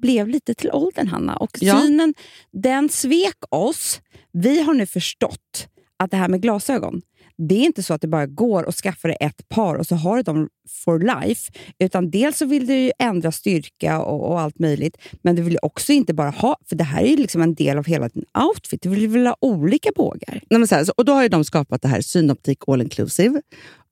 [0.03, 1.81] blev lite till åldern, Hanna, och Ja.
[1.81, 2.15] synen
[2.53, 4.01] den svek oss.
[4.33, 7.03] Vi har nu förstått att det här med glasögon,
[7.39, 9.95] det är inte så att det bara går att skaffa dig ett par och så
[9.95, 10.49] har du dem
[10.85, 11.53] for life.
[11.79, 15.59] Utan dels så vill du ju ändra styrka och, och allt möjligt, men du vill
[15.63, 18.25] också inte bara ha, för det här är ju liksom en del av hela din
[18.49, 18.83] outfit.
[18.83, 20.41] Du vill väl ha olika bågar.
[20.51, 23.43] Nej, så här, och då har ju de skapat det här Synoptik All Inclusive.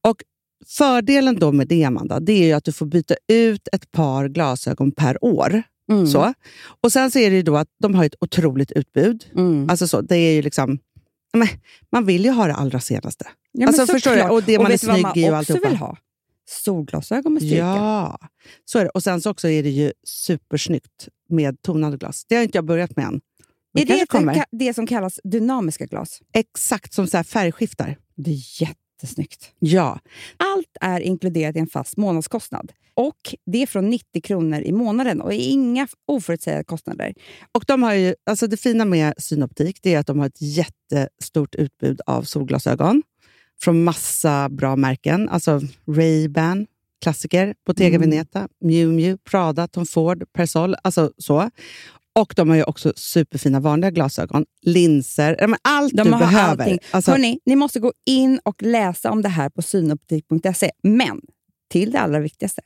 [0.08, 0.16] Och
[0.66, 4.28] fördelen då med det, Amanda, det är ju att du får byta ut ett par
[4.28, 5.62] glasögon per år.
[5.90, 6.06] Mm.
[6.06, 6.34] Så.
[6.82, 9.24] Och Sen så är det ju då att de har ett otroligt utbud.
[9.36, 9.70] Mm.
[9.70, 10.78] Alltså så, det är ju liksom...
[11.32, 11.48] Men,
[11.92, 13.26] man vill ju ha det allra senaste.
[13.52, 14.22] Ja, Alltså, förstår du?
[14.22, 15.68] Och det man är snygg man i och alltihopa.
[15.68, 15.96] vill ha?
[16.48, 17.56] Solglasögon med styrka.
[17.56, 18.18] Ja,
[18.64, 18.90] så är det.
[18.90, 22.24] Och sen så också är det ju supersnyggt med tonade glas.
[22.28, 23.20] Det har inte jag börjat med än.
[23.74, 26.20] Men Är det det, det som kallas dynamiska glas?
[26.34, 27.96] Exakt som så färgskiftar.
[28.16, 28.34] Det är
[29.02, 29.52] jättesnyggt.
[29.58, 30.00] Ja,
[30.36, 32.72] Allt är inkluderat i en fast månadskostnad.
[32.94, 37.14] Och Det är från 90 kronor i månaden och inga oförutsägbara kostnader.
[37.52, 40.42] och de har ju, alltså det fina med Synoptik det är att de har ett
[40.42, 43.02] jättestort utbud av solglasögon
[43.62, 45.28] från massa bra märken.
[45.28, 46.66] Alltså Ray-Ban,
[47.02, 48.10] klassiker, Bottega Mm.
[48.10, 50.74] Veneta, Miu Miu, Prada, Tom Ford, Persol.
[50.82, 51.50] Alltså så.
[52.14, 56.62] Och de har ju också superfina vanliga glasögon, linser, allt De du behöver.
[56.64, 56.78] allting.
[56.90, 60.70] Alltså, Hörni, ni måste gå in och läsa om det här på synoptik.se.
[60.82, 61.20] Men
[61.70, 62.62] till det allra viktigaste.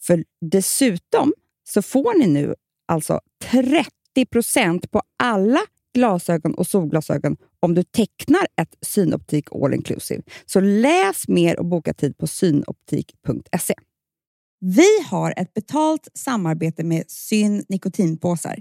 [0.00, 1.32] För dessutom
[1.68, 2.54] så får ni nu
[2.88, 5.60] alltså 30% på alla
[5.94, 10.22] glasögon och solglasögon om du tecknar ett Synoptik All Inclusive.
[10.46, 13.74] Så läs mer och boka tid på synoptik.se.
[14.60, 18.56] Vi har ett betalt samarbete med Syn nikotinpåsar.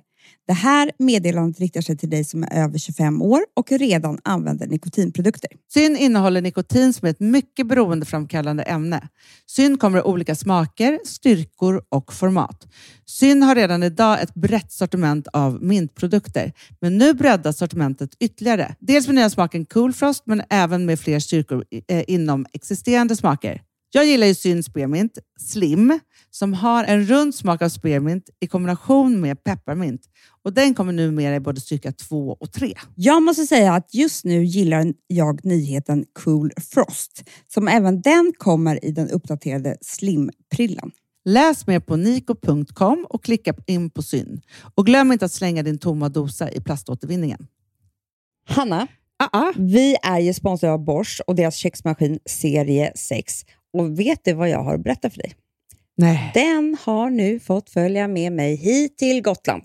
[0.47, 4.67] Det här meddelandet riktar sig till dig som är över 25 år och redan använder
[4.67, 5.49] nikotinprodukter.
[5.73, 9.09] Syn innehåller nikotin som är ett mycket beroendeframkallande ämne.
[9.45, 12.67] Syn kommer i olika smaker, styrkor och format.
[13.05, 18.75] Syn har redan idag ett brett sortiment av mintprodukter, men nu breddas sortimentet ytterligare.
[18.79, 23.61] Dels med nya smaken Cool Frost, men även med fler styrkor eh, inom existerande smaker.
[23.95, 29.21] Jag gillar ju Syn Spearmint Slim som har en rund smak av spearmint i kombination
[29.21, 30.01] med pepparmint.
[30.43, 32.73] Och den kommer numera i både styrka 2 och 3.
[32.95, 38.85] Jag måste säga att just nu gillar jag nyheten Cool Frost, som även den kommer
[38.85, 40.91] i den uppdaterade Slim-prillan.
[41.25, 44.41] Läs mer på niko.com och klicka in på Syn.
[44.75, 47.47] Och glöm inte att slänga din tomma dosa i plaståtervinningen.
[48.47, 53.45] Hanna, Ah, vi är ju sponsrade av Bosch och deras köksmaskin serie 6.
[53.79, 55.33] Och vet du vad jag har att berätta för dig?
[55.97, 56.31] Nej.
[56.33, 59.63] Den har nu fått följa med mig hit till Gotland.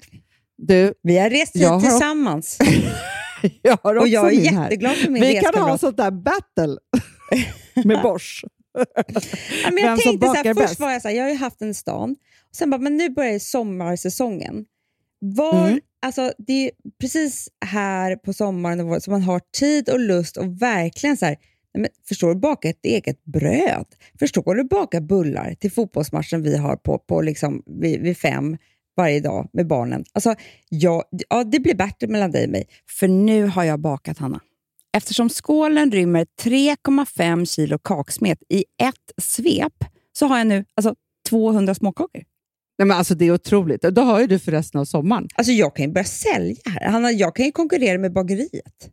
[0.58, 2.58] Du, Vi har rest hit har- tillsammans
[3.62, 4.62] jag har också och jag är min här.
[4.64, 6.76] jätteglad för min Vi kan ha sånt där battle
[7.84, 8.44] med Bosch.
[8.72, 8.84] Ja,
[9.64, 10.80] men Vem jag som tänkte så här, först bäst.
[10.80, 12.10] var jag så här, jag har ju haft en stan,
[12.50, 14.64] och sen bara, men nu börjar sommarsäsongen.
[15.20, 15.80] Var, Mm.
[16.02, 16.70] alltså, det är
[17.00, 21.26] precis här på sommaren och våren som man har tid och lust och verkligen så
[21.26, 21.36] här,
[21.78, 23.86] men, förstår du baka ett eget bröd?
[24.18, 28.56] Förstår du baka bullar till fotbollsmatchen vi har på, på liksom, vid, vid fem
[28.96, 30.04] varje dag med barnen?
[30.12, 30.34] Alltså,
[30.68, 34.40] ja, ja, det blir bättre mellan dig och mig, för nu har jag bakat, Hanna.
[34.96, 40.94] Eftersom skålen rymmer 3,5 kilo kaksmet i ett svep så har jag nu alltså
[41.28, 42.22] 200 småkakor.
[42.78, 43.82] Nej, men alltså, det är otroligt.
[43.82, 45.28] Då har ju du för resten av sommaren.
[45.34, 46.88] Alltså jag kan ju börja sälja här.
[46.88, 48.90] Hanna, jag kan ju konkurrera med bageriet.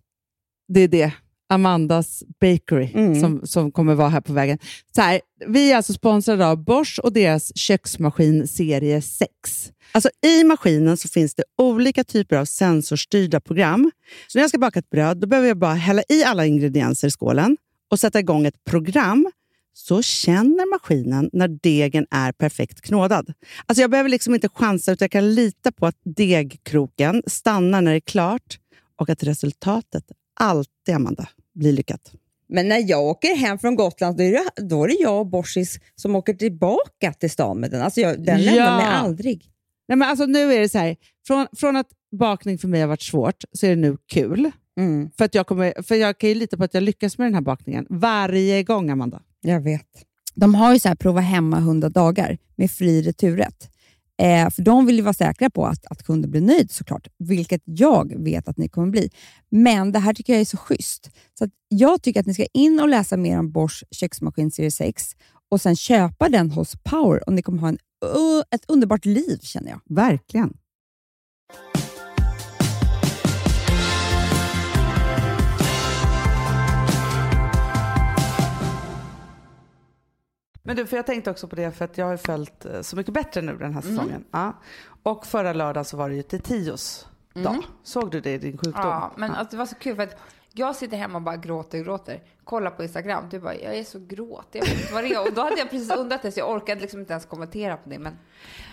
[0.68, 1.14] Det är det.
[1.50, 3.22] Amandas Bakery Mm.
[3.22, 4.58] som, som kommer vara här på vägen.
[4.96, 9.30] Så här, vi är alltså sponsrade av Bosch och deras köksmaskin serie 6.
[9.92, 13.92] Alltså, I maskinen så finns det olika typer av sensorstyrda program.
[14.28, 17.08] Så när jag ska baka ett bröd då behöver jag bara hälla i alla ingredienser
[17.08, 17.58] i skålen
[17.92, 19.32] och sätta igång ett program
[19.74, 23.34] så känner maskinen när degen är perfekt knådad.
[23.66, 27.92] Alltså jag behöver liksom inte chansa utan jag kan lita på att degkroken stannar när
[27.92, 28.60] det är klart
[29.00, 30.04] och att resultatet
[30.40, 32.12] alltid, Amanda, blir lyckat.
[32.50, 35.28] Men när jag åker hem från Gotland då är det, då är det jag och
[35.28, 37.82] Borsis som åker tillbaka till stan med den.
[37.82, 38.78] Alltså jag, den lämnar Ja.
[38.78, 39.46] mig aldrig.
[39.88, 40.96] Nej, men alltså nu är det så här,
[41.28, 41.88] från, från att
[42.20, 44.52] bakning för mig har varit svårt så är det nu kul.
[44.80, 47.26] Mm, För, att jag, kommer, för jag kan ju lita på att jag lyckas med
[47.28, 49.22] den här bakningen varje gång, Amanda.
[49.42, 49.88] jag vet.
[50.36, 53.70] De har ju så här prova hemma 100 dagar med fri returrätt.
[54.18, 57.62] Eh, för de vill ju vara säkra på att, att kunden blir nöjd såklart, vilket
[57.66, 59.10] jag vet att ni kommer bli.
[59.50, 61.10] Men det här tycker jag är så schysst.
[61.38, 64.72] Så att jag tycker att ni ska in och läsa mer om Bosch köksmaskin serie
[64.72, 65.16] 6
[65.52, 69.40] och sen köpa den hos Power och ni kommer ha en, uh, ett underbart liv
[69.42, 69.82] känner jag.
[69.96, 70.54] Verkligen.
[80.68, 82.96] Men du, för jag tänkte också på det för att jag har följt eh, Så
[82.96, 84.26] mycket bättre nu den här säsongen.
[84.32, 84.54] Ja.
[85.04, 87.64] Och förra lördagen så var det ju till Tios dag.
[87.84, 88.74] Såg du det i din sjukdom?
[88.76, 90.18] Ja, men alltså, det var så kul för att
[90.54, 92.24] jag sitter hemma och bara gråter och gråter.
[92.44, 93.24] Kollar på Instagram.
[93.30, 94.60] Du bara, jag är så gråtig.
[94.60, 95.28] Jag vet inte vad det är.
[95.28, 97.90] Och då hade jag precis undrat det så jag orkade liksom inte ens kommentera på
[97.90, 98.00] det.
[98.00, 98.18] Men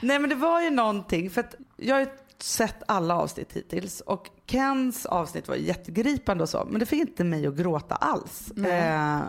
[0.03, 4.31] Nej men det var ju någonting, för att jag har sett alla avsnitt hittills och
[4.47, 8.51] Kens avsnitt var jättegripande och så, men det fick inte mig att gråta alls.
[8.51, 9.21] Eh,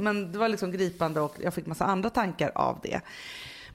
[0.00, 3.00] men det var liksom gripande och jag fick massa andra tankar av det.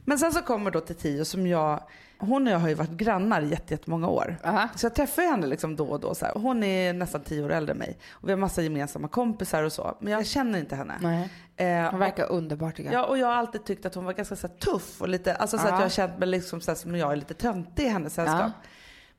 [0.06, 1.84] Men sen så kommer då till Tio som jag,
[2.18, 4.38] hon och jag har ju varit grannar i jätte- jättemånga år.
[4.44, 4.68] Aha.
[4.76, 6.16] Så jag träffar henne liksom då och då.
[6.16, 6.34] Så här.
[6.36, 9.74] Hon är nästan tio år äldre än mig och vi har massa gemensamma kompisar och
[9.74, 9.98] så.
[10.00, 10.94] Men jag känner inte henne.
[11.02, 11.30] nej.
[11.58, 13.02] Eh, hon verkar underbar tycker jag.
[13.02, 15.36] Ja, och jag har alltid tyckt att hon var ganska så här, tuff och lite,
[15.36, 15.76] alltså så att Ja.
[15.76, 18.52] jag har känt mig liksom så här, som jag är lite töntig i hennes sällskap.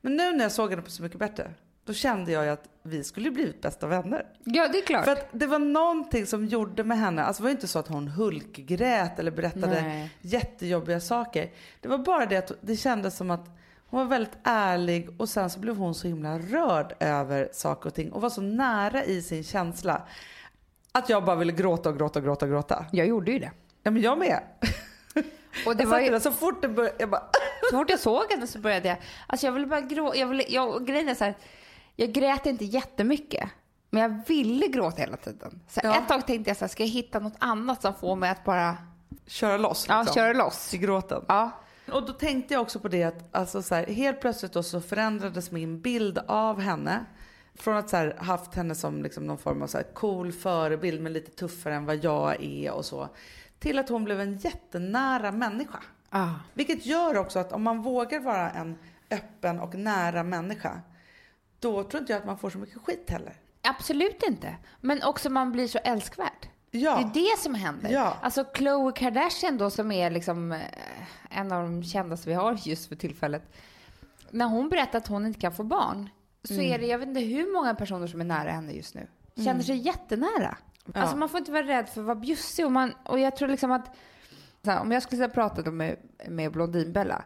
[0.01, 1.51] Men nu när jag såg henne på Så mycket bättre,
[1.87, 4.25] då kände jag ju att vi skulle blivit bästa vänner.
[4.43, 5.05] Ja, det är klart.
[5.05, 7.79] För att det var någonting som gjorde med henne, alltså det var ju inte så
[7.79, 10.11] att hon hulkgrät eller berättade Nej.
[10.21, 11.49] jättejobbiga saker.
[11.81, 13.45] Det var bara det att det kändes som att
[13.89, 17.93] hon var väldigt ärlig och sen så blev hon så himla rörd över saker och
[17.95, 20.01] ting och var så nära i sin känsla.
[20.91, 22.85] Att jag bara ville gråta och gråta och gråta och gråta.
[22.91, 23.51] Jag gjorde ju det.
[23.83, 24.39] Ja men jag med.
[25.65, 26.09] Och det Jag var ju...
[26.09, 27.23] där, så fort det började, jag bara
[27.69, 28.97] Så fort jag såg henne så började jag,
[29.27, 30.17] alltså jag ville bara gråta.
[30.17, 31.35] Jag ville, jag, grejen är så här,
[31.99, 33.49] jag grät inte jättemycket.
[33.89, 35.61] Men jag ville gråta hela tiden.
[35.67, 35.97] Så Ja.
[35.97, 38.43] Ett tag tänkte jag så här, ska jag hitta något annat som får mig att
[38.43, 38.77] bara
[39.25, 40.15] Köra loss ja, liksom.
[40.15, 40.73] köra loss?
[40.73, 41.25] I gråten.
[41.27, 41.51] Ja.
[41.91, 44.81] Och då tänkte jag också på det att alltså så här, helt plötsligt då så
[44.81, 47.05] förändrades min bild av henne.
[47.55, 51.13] Från att så här, haft henne som liksom någon form av så cool förebild men
[51.13, 53.09] lite tuffare än vad jag är och så.
[53.59, 55.79] Till att hon blev en jättenära människa.
[56.09, 56.29] Ah.
[56.53, 58.77] Vilket gör också att om man vågar vara en
[59.11, 60.81] öppen och nära människa.
[61.59, 63.33] Då tror inte jag att man får så mycket skit heller.
[63.61, 64.55] Absolut inte.
[64.81, 66.47] Men också man blir så älskvärd.
[66.71, 67.11] Ja.
[67.13, 67.89] Det är det som händer.
[67.89, 68.17] Ja.
[68.21, 70.59] Alltså Khloe Kardashian då som är liksom eh,
[71.29, 73.43] en av de kändaste vi har just för tillfället.
[74.31, 76.09] När hon berättar att hon inte kan få barn
[76.43, 76.65] så Mm.
[76.73, 79.07] är det, jag vet inte hur många personer som är nära henne just nu.
[79.35, 80.57] Känner sig jättenära.
[80.85, 81.01] Ja.
[81.01, 83.47] Alltså man får inte vara rädd för att vara bjussig och, man, och jag tror
[83.49, 83.95] liksom att
[84.65, 87.23] här, om jag skulle ha pratat med, med Blondinbella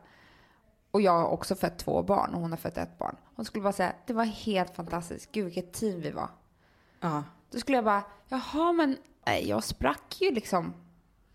[0.91, 3.15] och jag har också fött två barn och hon har fött ett barn.
[3.35, 6.29] Hon skulle bara säga det var helt fantastiskt, gud vilket team vi var.
[6.99, 7.23] Ja.
[7.51, 10.73] Då skulle jag bara, jaha men nej, jag sprack ju liksom.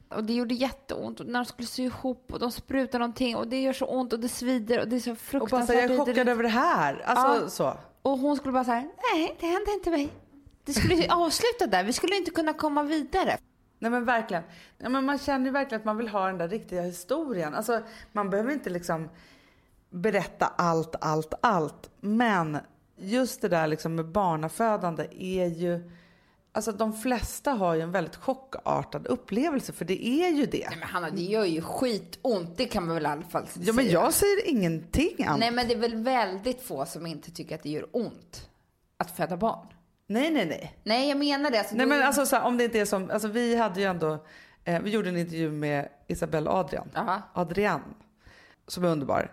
[0.08, 3.48] Och det gjorde jätteont och när de skulle sy ihop och de sprutar någonting och
[3.48, 5.66] det gör så ont och det svider och det är så Och bara fruktansvärt.
[5.66, 7.02] säga jag är chockad över det här.
[7.06, 7.48] Alltså Ja.
[7.48, 7.74] så.
[8.02, 10.08] Och hon skulle bara säga, nej det hände inte mig.
[10.64, 13.38] Det skulle avsluta där, vi skulle inte kunna komma vidare.
[13.78, 14.42] Nej men verkligen.
[14.78, 17.54] Ja, men man känner ju verkligen att man vill ha den där riktiga historien.
[17.54, 17.80] Alltså,
[18.12, 19.08] man behöver inte liksom
[19.90, 21.90] berätta allt, allt, allt.
[22.00, 22.58] Men
[22.96, 25.90] just det där liksom med barnafödande är ju...
[26.52, 30.66] Alltså de flesta har ju en väldigt chockartad upplevelse för det är ju det.
[30.70, 33.72] Nej men Hanna, det gör ju skitont, det kan man väl i alla fall Ja
[33.72, 33.92] men säga.
[33.92, 35.38] jag säger ingenting annat.
[35.40, 38.48] Nej men det är väl väldigt få som inte tycker att det gör ont
[38.96, 39.66] att föda barn.
[40.06, 40.76] Nej, nej, nej.
[40.84, 41.58] Nej jag menar det.
[41.58, 43.80] Alltså, Nej då- men alltså så här, om det inte är som, alltså vi hade
[43.80, 44.24] ju ändå,
[44.64, 46.88] eh, vi gjorde en intervju med Isabelle Adrian.
[46.94, 47.22] Jaha.
[47.32, 47.82] Adrian.
[48.68, 49.32] Som är underbar.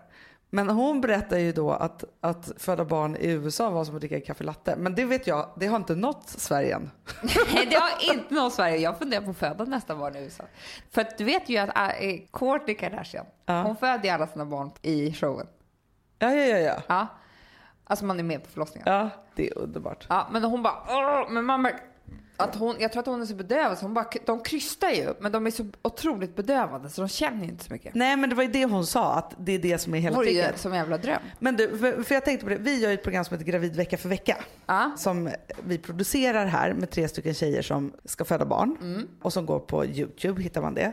[0.54, 4.20] Men hon berättar ju då att, att föda barn i USA var som att dricka
[4.20, 4.76] kaffe latte.
[4.76, 6.90] Men det vet jag, det har inte nått Sverige än.
[7.54, 8.76] Nej, det har inte nått Sverige.
[8.76, 10.44] Jag funderar på att föda nästa barn i USA.
[10.90, 13.62] För att du vet ju att äh, Kourtney Kardashian, Ja.
[13.62, 15.46] hon föder ju alla sina barn i showen.
[16.18, 16.82] Ja, ja, ja, ja.
[16.88, 17.06] Ja.
[17.84, 18.92] Alltså man är med på förlossningen.
[18.92, 20.06] Ja, Ja, det är underbart.
[20.30, 21.70] men hon bara, men mamma,
[22.36, 25.14] att hon, jag tror att hon är så bedövad så hon bara, de krystar ju,
[25.20, 27.94] men de är så otroligt bedövade så de känner inte så mycket.
[27.94, 30.16] Nej, men det var ju det hon sa, att det är det som är hela
[30.16, 30.58] vore tricket.
[30.60, 31.22] som en jävla dröm.
[31.38, 33.50] Men du, för, för jag tänkte på det, vi gör ju ett program som heter
[33.50, 34.36] Gravid vecka för vecka.
[34.66, 34.92] Ja.
[34.96, 35.30] Som
[35.64, 38.76] vi producerar här med tre stycken tjejer som ska föda barn.
[38.80, 39.08] Mm.
[39.22, 40.92] Och som går på YouTube, hittar man det.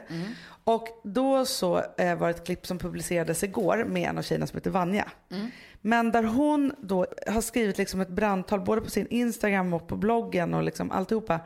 [0.64, 4.48] Och då så eh, var det ett klipp som publicerades igår med en av tjejerna
[4.48, 5.12] som heter Vanja.
[5.32, 5.48] Mm.
[5.82, 9.96] Men där hon då har skrivit liksom ett brandtal både på sin Instagram och på
[9.96, 11.40] bloggen och liksom alltihopa.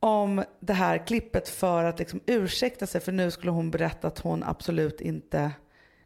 [0.00, 4.18] Om det här klippet för att liksom ursäkta sig för nu skulle hon berätta att
[4.18, 5.50] hon absolut inte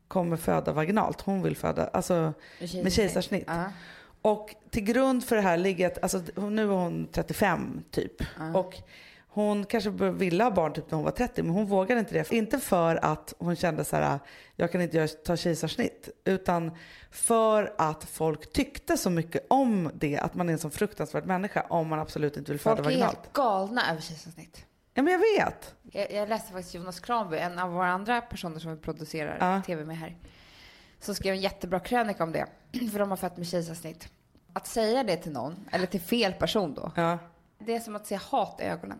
[0.08, 1.20] kommer föda vaginalt.
[1.20, 2.32] Hon vill föda alltså,
[2.82, 3.44] med kejsarsnitt.
[3.46, 3.64] Ja.
[4.22, 8.12] Och till grund för det här ligger att, alltså, nu är hon 35 typ.
[8.54, 8.74] Och
[9.36, 12.32] hon kanske ville ha barn typ när hon var 30 men hon vågade inte det.
[12.32, 14.18] Inte för att hon kände så här,
[14.56, 16.08] jag kan inte ta kejsarsnitt.
[16.24, 16.70] Utan
[17.10, 21.66] för att folk tyckte så mycket om det, att man är en så fruktansvärd människa
[21.68, 23.16] om man absolut inte vill föda Folk är vaginalt.
[23.16, 24.64] helt galna över kejsarsnitt.
[24.94, 25.74] Ja men jag vet.
[25.92, 29.62] Jag, jag läste faktiskt Jonas Kranby, en av våra andra personer som vi producerar Ja.
[29.66, 30.16] tv med här.
[31.00, 32.46] Som skrev en jättebra krönika om det.
[32.92, 34.08] För de har fött med kejsarsnitt.
[34.52, 36.92] Att säga det till någon, eller till fel person då.
[36.96, 37.18] Ja.
[37.58, 38.98] Det är som att se hat i ögonen.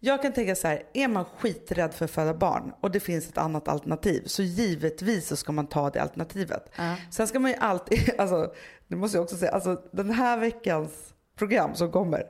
[0.00, 3.28] Jag kan tänka så här, är man skiträdd för att föda barn och det finns
[3.28, 6.72] ett annat alternativ så givetvis så ska man ta det alternativet.
[6.76, 6.96] Ja.
[7.10, 8.52] Sen ska man ju alltid, alltså
[8.88, 12.22] det måste jag också säga, alltså den här veckans program som kommer.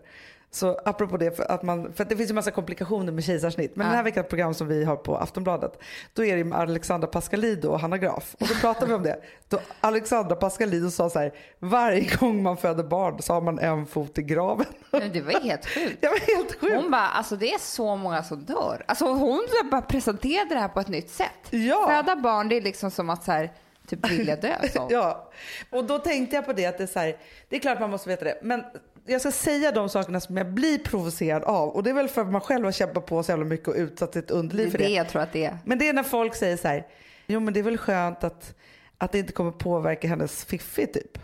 [0.51, 3.77] Så apropå det, för att, man, för att det finns ju massa komplikationer med kejsarsnitt.
[3.77, 3.89] Men Ja.
[3.91, 5.79] den här veckans program som vi har på Aftonbladet,
[6.15, 8.37] då är det med Alexandra Pascalido och Hanna Graf.
[8.41, 9.21] Och då pratar vi om det.
[9.49, 13.87] Då Alexandra Pascalido sa så här, varje gång man föder barn så har man en
[13.87, 14.67] fot i graven.
[14.91, 15.99] Men det var ju helt sjukt.
[16.01, 16.75] Jag var helt sjukt.
[16.83, 18.83] Hon bara, alltså det är så många som dör.
[18.87, 21.29] Alltså hon bara presenterade det här på ett nytt sätt.
[21.51, 21.87] Ja.
[21.91, 23.53] Föda barn, det är liksom som att så här,
[23.89, 24.55] typ vilja dö.
[24.73, 24.87] Så.
[24.91, 25.31] Ja,
[25.71, 27.17] och då tänkte jag på det att det är så här,
[27.49, 28.39] det är klart man måste veta det.
[28.43, 28.65] Men
[29.09, 31.68] jag ska säga de sakerna som jag blir provocerad av.
[31.68, 33.75] Och det är väl för att man själv har kämpat på så jävla mycket och
[33.75, 34.90] utsatt sitt Det är underliv för det det.
[34.90, 35.59] jag tror att det är.
[35.64, 36.87] Men det är när folk säger så här,
[37.27, 38.55] jo men det är väl skönt att,
[38.99, 41.18] att det inte kommer påverka hennes fiffi typ.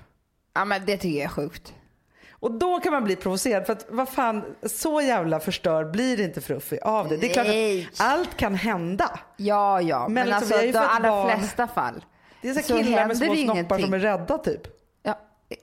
[0.55, 1.75] Ja men det tycker jag är sjukt.
[2.31, 6.41] Och då kan man bli provocerad för att vad fan, så jävla förstörd blir inte
[6.41, 7.17] Fruffy av det.
[7.17, 7.89] Det är klart Nej.
[7.93, 9.21] att allt kan hända.
[9.37, 10.09] Ja, ja.
[10.09, 11.39] Men, liksom, alltså ju de allra barn.
[11.39, 12.05] flesta fall.
[12.43, 13.85] Det är så, Så killar med små det snoppar ingenting.
[13.85, 14.61] som är rädda typ.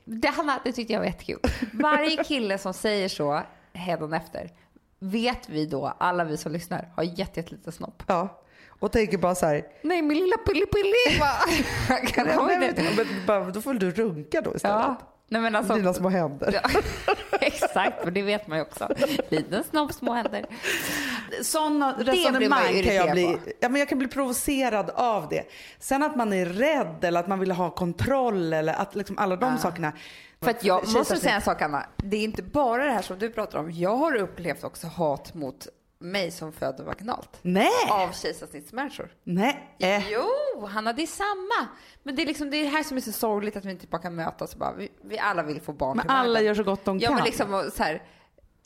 [0.06, 1.40] Det, Hanna, det tyckte jag var jättekul.
[1.74, 3.42] Varje kille som säger så
[3.74, 4.50] hädanefter
[5.00, 8.04] vet vi då, alla vi som lyssnar, har jätte- jättelite snopp.
[8.08, 8.42] Ja.
[8.80, 10.38] och tänker bara så här, Nej, min lilla
[12.08, 14.78] kan nej, men, men, bara, då får du runka då istället.
[14.78, 14.96] Ja.
[15.32, 16.60] Nej, men alltså, Dina små händer.
[16.64, 16.70] Ja,
[17.42, 18.88] exakt, för det vet man ju också.
[19.30, 20.46] Liten snopp, små händer.
[21.42, 25.44] Sådana resonemang kan jag bli, ja, men jag kan bli provocerad av det.
[25.80, 29.36] Sen att man är rädd eller att man vill ha kontroll eller att liksom alla
[29.36, 29.94] de sakerna.
[30.42, 31.86] För att jag måste säga en sak, Anna.
[31.98, 33.72] Det är inte bara det här som du pratar om.
[33.72, 35.68] Jag har upplevt också hat mot
[36.02, 37.30] mig som föder vaginalt.
[37.42, 39.12] Nej, Av kejsarsnittsmänniskor.
[39.24, 39.76] nej.
[39.80, 40.10] Eh.
[40.12, 41.68] Jo, Hanna, det är samma.
[42.04, 43.88] Men det är liksom det, är det här som är så sorgligt att vi inte
[43.88, 46.46] bara kan mötas och bara, vi, vi alla vill få barn Men till alla världen.
[46.48, 47.16] gör så gott de Ja, kan.
[47.16, 48.04] men liksom och så här,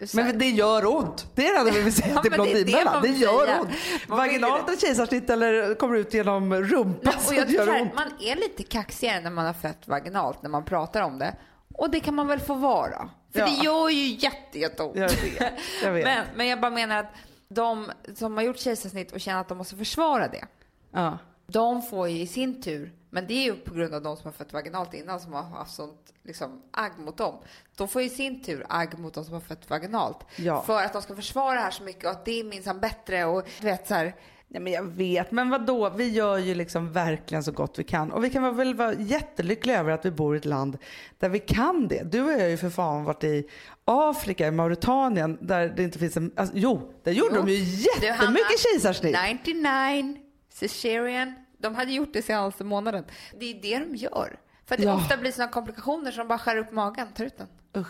[0.06, 1.28] så här, Men det gör ont.
[1.36, 3.00] Det är det enda vi vill säga Ja, till men det det blondinbella.
[3.02, 3.62] Det, gör säga.
[3.62, 3.70] ont.
[4.08, 7.96] Vaginalt eller kejsarsnitt eller kommer ut genom rumpan så det gör här, ont.
[7.96, 11.36] man är lite kaxigare när man har fött vaginalt, när man pratar om det.
[11.74, 13.10] Och det kan man väl få vara.
[13.36, 13.46] För Ja.
[13.48, 14.96] det gör ju jätte, jätteont.
[14.96, 16.04] Jag vet, jag vet.
[16.06, 17.12] Men, men jag bara menar att
[17.48, 20.46] de som har gjort kejsarsnitt och känner att de måste försvara det,
[20.92, 21.18] Ja.
[21.48, 24.26] de får ju i sin tur, men det är ju på grund av de som
[24.26, 27.36] har fött vaginalt innan som har haft sånt liksom, agg mot dem.
[27.78, 30.18] De får i sin tur agg mot de som har fött vaginalt.
[30.36, 30.62] Ja.
[30.64, 33.26] För att de ska försvara det här så mycket och att det är minsann bättre
[33.26, 34.16] och du vet så här.
[34.48, 35.90] Nej, men jag vet, men vad då?
[35.90, 38.12] Vi gör ju liksom verkligen så gott vi kan.
[38.12, 40.78] Och vi kan väl vara jättelyckliga över att vi bor i ett land
[41.20, 42.12] där vi kan det.
[42.12, 43.48] Du och jag har ju för fan varit i
[43.86, 46.32] Afrika, i Mauritanien, där det inte finns en...
[46.36, 47.42] Alltså, jo, där gjorde Jo.
[47.46, 49.18] de ju jättemycket kejsarsnitt.
[49.46, 50.16] 99
[50.50, 51.34] cesarean.
[51.58, 53.04] De hade gjort det senaste månaden.
[53.40, 54.40] Det är det de gör.
[54.66, 54.96] För att det Ja.
[54.96, 57.48] ofta blir sådana komplikationer som bara skär upp magen, tar ut den.
[57.82, 57.88] Usch,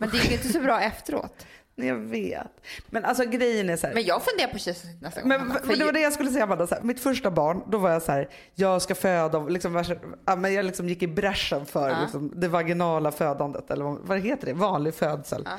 [0.00, 1.46] Men det är ju inte så bra efteråt.
[1.76, 2.46] Jag vet.
[2.90, 3.94] Men alltså grejen är så här.
[3.94, 5.28] Men jag funderar på kejsarsnitt nästa gång.
[5.28, 7.78] Men, för det var det jag skulle säga Amanda, så här, mitt första barn, då
[7.78, 9.84] var jag så här, jag ska föda, liksom,
[10.38, 11.96] men jag liksom gick i bräschen för Ja.
[12.02, 15.42] liksom, det vaginala födandet, eller vad, heter det, vanlig födsel.
[15.44, 15.58] Ja.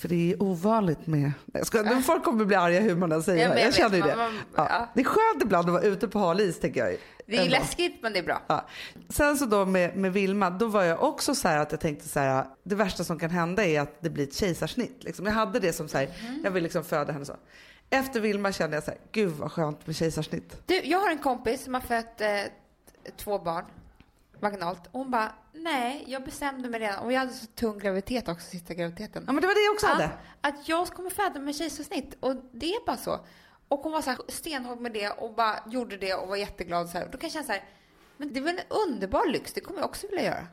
[0.00, 3.22] För det är ovanligt med, jag ska, men folk kommer bli arga hur man än
[3.22, 4.16] säger Ja, Jag, jag känner ju det.
[4.16, 4.66] man- ja.
[4.70, 4.88] ja.
[4.94, 6.96] Det är skönt ibland att vara ute på hal is tänker jag.
[7.26, 8.42] Det är ju läskigt men det är bra.
[8.46, 8.66] Ja.
[9.08, 12.08] Sen så då med, med Vilma, då var jag också så här att jag tänkte
[12.08, 15.04] så här, det värsta som kan hända är att det blir ett kejsarsnitt.
[15.04, 15.26] Liksom.
[15.26, 16.40] Jag hade det som så här, Mhm.
[16.44, 17.36] jag vill liksom föda henne så.
[17.90, 20.56] Efter Vilma kände jag så här, gud vad skönt med kejsarsnitt.
[20.66, 22.28] Du, jag har en kompis som har fött eh,
[23.16, 23.64] två barn
[24.40, 24.86] vaginalt.
[24.86, 26.98] Och hon bara, nej, jag bestämde mig redan.
[27.04, 29.24] Och jag hade så tung graviditet också, sista graviditeten.
[29.26, 30.04] Ja men det var det jag också hade.
[30.04, 32.16] Att, att jag kommer föda med kejsarsnitt.
[32.20, 33.20] Och det är bara så.
[33.68, 36.88] Och hon var så här stenhård med det och bara gjorde det och var jätteglad.
[36.88, 37.04] Så här.
[37.04, 37.64] Och då kan jag känna så här,
[38.16, 40.46] men det är väl en underbar lyx, det kommer jag också vilja göra.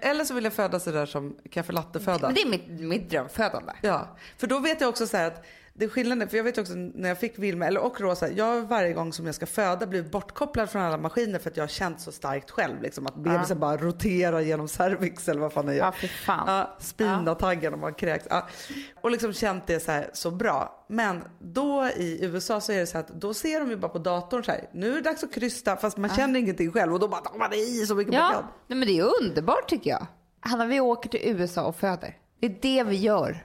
[0.00, 2.26] Eller så vill jag föda sådär som kaffe latte-föda.
[2.26, 3.72] Men det är mitt, mitt drömfödande.
[3.82, 6.58] Ja, för då vet jag också så här att det är skillnaden, för jag vet
[6.58, 9.46] också när jag fick Vilma, eller och Rosa, jag har varje gång som jag ska
[9.46, 13.06] föda blivit bortkopplad från alla maskiner för att jag har känt så starkt själv liksom
[13.06, 15.84] att bebisen bara roterar genom cervix eller vad fan det gör.
[15.84, 16.44] Ja, för fan.
[16.46, 18.26] Ja, spina taggen om man kräks.
[18.30, 18.48] Ja.
[19.00, 20.84] Och liksom känt det så här så bra.
[20.88, 23.98] Men då i USA så är det så att då ser de ju bara på
[23.98, 27.00] datorn så här, nu är det dags att krysta fast man känner ingenting själv och
[27.00, 28.44] då bara tar man i så mycket man Ja, kan.
[28.66, 30.06] nej, men det är underbart tycker jag.
[30.40, 32.16] Hanna, vi åker till USA och föder.
[32.40, 33.44] Det är det vi gör.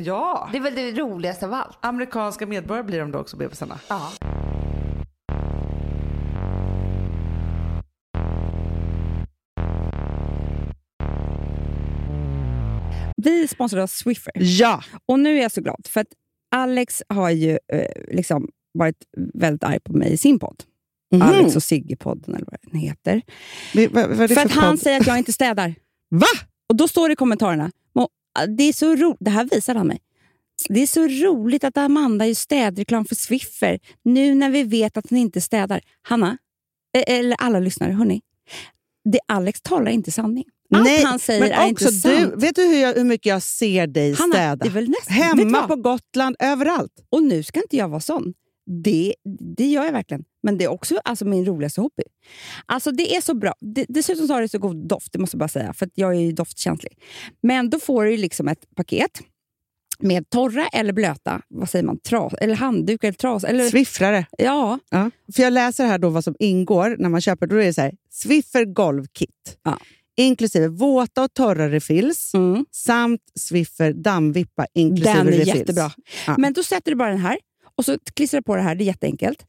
[0.00, 1.78] Ja, Det är väl det roligaste av allt.
[1.80, 3.78] amerikanska medborgare blir de då också bebisarna.
[3.88, 4.12] Ja.
[13.16, 14.32] Vi sponsrar av Swiffer.
[14.36, 16.06] Ja, Och nu är jag så glad, för att
[16.56, 18.96] Alex har ju eh, liksom varit
[19.34, 20.62] väldigt arg på mig i sin podd.
[21.12, 21.22] Mhm.
[21.22, 23.22] Alex och Sigge-podden eller vad den heter.
[23.72, 24.80] Det, vad, vad För för att han podd?
[24.80, 25.74] säger att jag inte städar.
[26.10, 26.26] Va?
[26.68, 27.70] Och då står det i kommentarerna, "Må,
[28.48, 30.00] det är så roligt, det här visar han mig.
[30.68, 35.10] Det är så roligt att Amanda gör städreklam för Swiffer nu när vi vet att
[35.10, 35.80] hon inte städar.
[36.02, 36.38] Hanna,
[36.96, 38.20] eh, eller alla lyssnare, hörni.
[39.04, 40.44] Det Alex talar inte sanning.
[40.74, 42.32] Allt han säger men är också inte sant.
[42.34, 44.56] du, vet du hur, jag, hur mycket jag ser dig Hanna, städa?
[44.56, 46.92] det är väl nästan, Hemma på Gotland, överallt.
[47.10, 48.34] Och nu ska inte jag vara sån.
[48.84, 49.14] Det,
[49.56, 50.24] det gör jag verkligen.
[50.46, 52.02] Men det är också alltså, min roligaste hobby.
[52.66, 53.54] Alltså Det är så bra.
[53.60, 55.72] Det, dessutom så har det så god doft, det måste jag bara säga.
[55.72, 56.98] För jag är ju doftkänslig.
[57.42, 59.10] Men då får du liksom ett paket
[59.98, 63.44] med torra eller blöta vad säger man, tras, eller handdukar eller tras.
[63.44, 64.26] Eller, Swiffrare.
[64.38, 65.10] ja, Ja.
[65.34, 67.46] För jag läser här då vad som ingår när man köper.
[67.46, 69.58] Då är det så här, Swiffer golvkit.
[69.62, 69.78] Ja.
[70.16, 72.64] Inklusive våta och torra refills mm.
[72.70, 75.56] samt Swiffer dammvippa inklusive den är refills.
[75.56, 75.90] jättebra.
[76.26, 76.34] Ja.
[76.38, 77.38] Men då sätter du bara den här
[77.76, 78.74] och så klistrar du på det här.
[78.74, 79.44] Det är jätteenkelt.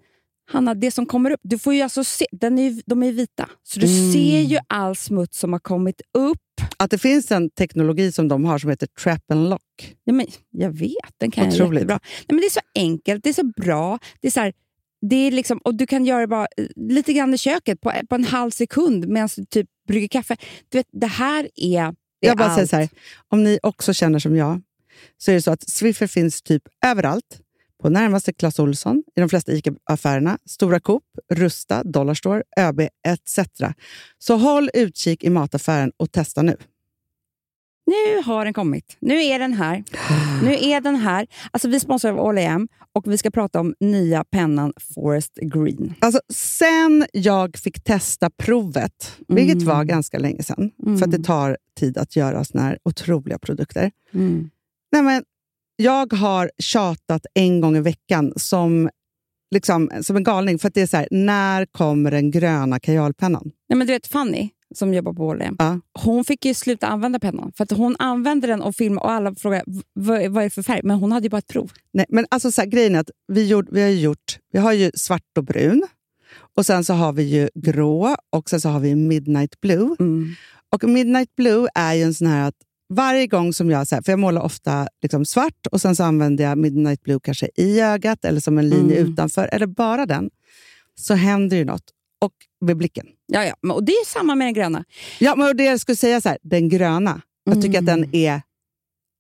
[0.49, 3.11] Hanna, det som kommer upp, du får ju alltså se, den är, ju- de är
[3.11, 3.49] vita.
[3.63, 4.11] Så du Mm.
[4.13, 6.37] ser ju all smuts som har kommit upp.
[6.77, 9.95] Att det finns en teknologi som de har som heter trap and lock.
[10.03, 11.73] Ja, men jag vet, den kan jag Otroligt.
[11.73, 11.99] jättebra.
[12.03, 13.99] Nej, men det är så enkelt, det är så bra.
[14.21, 14.53] Det är så här,
[15.09, 17.91] det är liksom, och du kan göra det bara eh, lite grann i köket på,
[18.09, 20.35] på en halv sekund medan du typ brygger kaffe.
[20.69, 22.69] Du vet, det här är, är Jag bara säger allt.
[22.69, 22.89] så här,
[23.27, 24.61] om ni också känner som jag,
[25.17, 27.41] så är det så att Swiffer finns typ överallt.
[27.81, 31.03] På närmaste Clas Ohlson, i de flesta ICA-affärerna, Stora Coop,
[31.33, 33.39] Rusta, Dollarstore, ÖB etc.
[34.17, 36.57] Så håll utkik i mataffären och testa nu.
[37.85, 38.97] Nu har den kommit.
[38.99, 39.83] Nu är den här.
[40.43, 41.27] Nu är den här.
[41.51, 45.93] Alltså, vi sponsrar av All AM och vi ska prata om nya pennan Forest Green.
[45.99, 49.65] Alltså, sen jag fick testa provet, vilket Mm.
[49.67, 50.97] var ganska länge sedan, Mm.
[50.97, 53.91] för att det tar tid att göra såna här otroliga produkter.
[54.13, 54.49] Mm.
[54.91, 55.23] Nej, men
[55.77, 58.89] jag har tjatat en gång i veckan som,
[59.51, 60.59] liksom, som en galning.
[60.59, 63.51] För att det är så här, när kommer den gröna kajalpennan?
[63.69, 65.79] Nej, men du vet Fanny, som jobbar på AM, Ja.
[66.03, 67.51] hon fick ju sluta använda pennan.
[67.57, 70.63] För att hon använde den och filmade och alla frågade "V- vad, är det för
[70.63, 70.81] färg.
[70.83, 71.71] Men hon hade ju bara ett prov.
[71.93, 74.73] Nej, men alltså så här, grejen är att vi, gjort, vi har gjort, vi har
[74.73, 75.87] ju svart och brun.
[76.55, 79.95] Och sen så har vi ju grå och sen så har vi midnight blue.
[79.99, 80.35] Mm.
[80.73, 82.55] Och midnight blue är ju en sån här att
[82.89, 86.03] varje gång som jag, så här, för jag målar ofta liksom svart och sen så
[86.03, 89.13] använder jag midnight blue kanske i ögat eller som en linje Mm.
[89.13, 90.29] utanför, eller bara den,
[90.95, 91.83] så händer ju något.
[92.21, 92.33] Och
[92.65, 93.07] med blicken.
[93.27, 93.73] Ja, ja.
[93.73, 94.83] Och det är samma med den gröna.
[95.19, 98.01] Ja, men det jag skulle säga så här, den gröna, jag tycker att Mm.
[98.01, 98.41] den är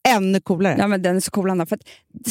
[0.09, 0.75] ännu coolare.
[0.79, 1.65] Ja, men den är så cool, Anna.
[1.65, 1.81] För att,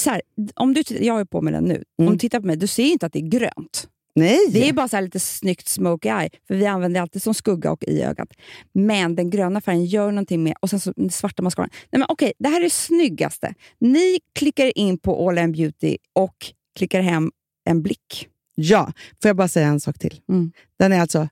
[0.01, 0.23] så här,
[0.55, 1.85] om du, jag har ju på mig den nu.
[1.99, 2.13] Om Mm.
[2.15, 3.89] du tittar på mig, du ser inte att det är grönt.
[4.17, 4.39] Nej!
[4.51, 7.73] Det är bara så lite snyggt smoky eye, för vi använder det alltid som skugga
[7.73, 8.29] och i ögat.
[8.73, 11.71] Men den gröna färgen gör någonting med, och sen så den svarta mascaran.
[11.73, 13.55] Nej, men okej, det här är det snyggaste.
[13.79, 16.37] Ni klickar in på All In Beauty och
[16.77, 17.31] klickar hem
[17.65, 18.29] en blick.
[18.55, 18.93] Ja,
[19.23, 20.21] får jag bara säga en sak till?
[20.29, 20.53] Mm.
[20.79, 21.29] Den är alltså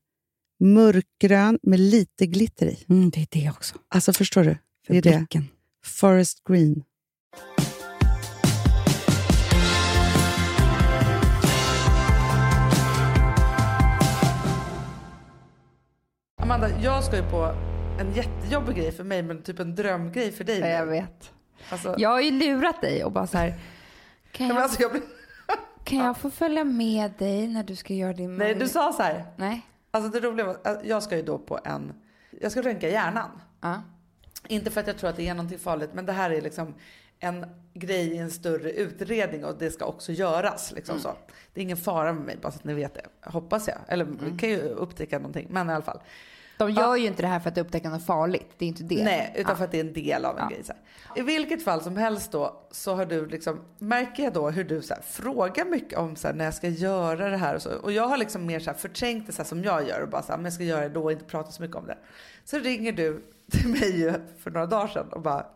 [0.61, 2.78] mörkgrön med lite glitter i.
[2.89, 3.74] Mm, det är det också.
[3.89, 4.57] Alltså förstår du?
[4.87, 5.16] För Det är det.
[5.18, 5.49] blicken.
[5.85, 6.82] Forest green.
[16.45, 17.55] Amanda, jag ska ju på
[18.01, 20.59] en jättejobbig grej för mig men typ en drömgrej för dig.
[20.61, 21.32] Ja, jag vet.
[21.70, 23.55] Alltså, Jag har ju lurat dig och bara så här.
[24.32, 25.03] Kan jag, alltså, jag blir...
[25.84, 29.03] kan jag få följa med dig när du ska göra din Nej, du sa så
[29.03, 29.24] här.
[29.36, 29.66] Nej.
[29.90, 31.92] Alltså det roliga var att jag ska ju då på en...
[32.40, 33.30] Jag ska röntga hjärnan.
[33.61, 33.82] Ja.
[34.49, 36.74] Inte för att jag tror att det är någonting farligt, men det här är liksom
[37.18, 40.72] en grej i en större utredning och det ska också göras.
[40.72, 41.14] Liksom så.
[41.55, 43.07] Det är ingen fara med mig, bara så att ni vet det.
[43.20, 43.78] Hoppas jag.
[43.88, 46.01] Eller vi kan ju upptäcka någonting, men i alla fall.
[46.59, 48.50] De gör ju inte det här för att upptäcka något farligt.
[48.59, 49.05] Det är inte det.
[49.05, 49.57] Nej, utan Ja.
[49.57, 50.55] för att det är en del av en Ja.
[50.57, 50.64] grej.
[50.64, 50.82] Så här.
[51.18, 54.82] I vilket fall som helst då så har du liksom, märker jag då hur du
[54.82, 57.70] så här, frågar mycket om så här, när jag ska göra det här och så.
[57.72, 60.09] Och jag har liksom mer så här, förträngt det så här, som jag gör och
[60.09, 61.86] bara så här, men jag ska göra det då och inte prata så mycket om
[61.86, 61.98] det.
[62.44, 65.46] Så ringer du till mig för några dagar sedan och bara,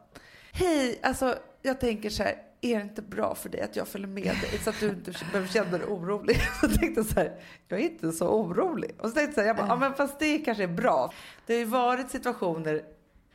[0.53, 4.09] hej, alltså jag tänker så här, är det inte bra för dig att jag följer
[4.09, 6.37] med dig så att du inte behöver känna dig orolig?
[6.61, 7.33] Så tänkte jag så här,
[7.69, 8.97] jag är inte så orolig.
[8.99, 11.13] Och så tänkte jag så här, jag bara, ja men fast det kanske är bra.
[11.47, 12.83] Det har ju varit situationer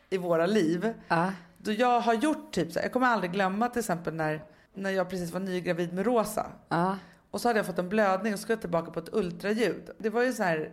[0.10, 1.32] i våra liv Ja.
[1.58, 4.44] då jag har gjort typ så här, jag kommer aldrig glömma till exempel när,
[4.74, 6.46] när jag precis var nygravid med Rosa.
[6.70, 6.98] Ja.
[7.32, 9.90] Och så hade jag fått en blödning och skulle tillbaka på ett ultraljud.
[9.98, 10.72] Det var ju så här,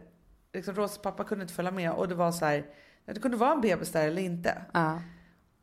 [0.52, 2.64] liksom Rosas pappa kunde inte följa med och det var så här,
[3.04, 4.62] det kunde vara en bebis där eller inte.
[4.72, 5.00] Ja.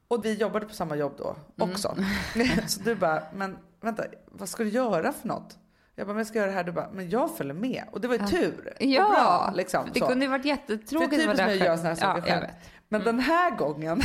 [0.07, 1.97] Och vi jobbade på samma jobb då också.
[2.67, 5.57] så du bara, men vänta, vad ska du göra för något?
[5.95, 6.63] Jag bara, men jag ska göra det här.
[6.63, 7.83] Du bara, men jag följer med.
[7.91, 8.73] Och det var ju tur.
[8.79, 10.07] Ja, och bra, liksom, det så.
[10.07, 11.09] kunde ju varit jättetråkigt.
[11.09, 12.45] det är typiskt mig att göra såna här saker ja, själv.
[12.89, 14.01] Men den här gången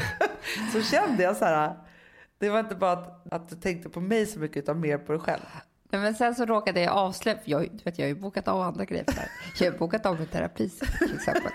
[0.72, 1.74] så kände jag så här.
[2.38, 5.12] Det var inte bara att, att du tänkte på mig så mycket utan mer på
[5.12, 5.42] dig själv.
[5.90, 8.60] Nej, Men sen så råkade jag avslöja, jag, du vet, jag har ju bokat av
[8.60, 9.30] andra grejer för det här.
[9.58, 10.68] Jag har bokat av en terapi
[10.98, 11.52] till exempel.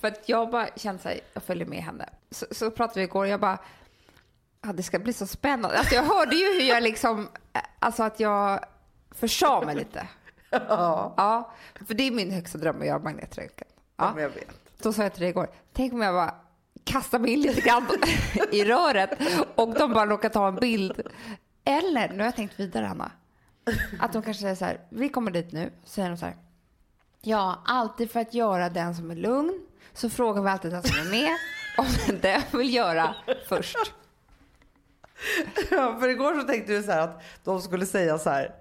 [0.00, 2.08] för att jag bara kände så här, jag följer med henne.
[2.30, 3.58] Så, så pratade vi igår och jag bara,
[4.62, 5.78] ja, det ska bli så spännande.
[5.78, 8.64] Alltså jag hörde ju hur jag liksom, eh, alltså att jag
[9.10, 10.06] försa mig lite.
[10.50, 11.52] Ja, Ja,
[11.86, 13.68] för det är min högsta dröm att göra magnetröntgen.
[13.96, 14.12] Ja.
[14.14, 14.48] men jag vet.
[14.82, 16.34] Då sa jag till dig igår, tänk om jag bara
[16.84, 17.86] kastar mig in lite grann
[18.52, 19.10] i röret
[19.54, 21.02] och de bara råkar ta en bild.
[21.64, 23.10] Eller, nu har jag tänkt vidare Anna,
[23.98, 26.36] att de kanske säger så här, vi kommer dit nu, säger de så här,
[27.20, 31.06] ja, alltid för att göra den som är lugn så frågar vi alltid den som
[31.06, 31.36] är med
[31.78, 33.14] om den vill göra
[33.48, 33.94] först.
[35.70, 38.54] Ja, för igår så tänkte du så här att de skulle säga så här.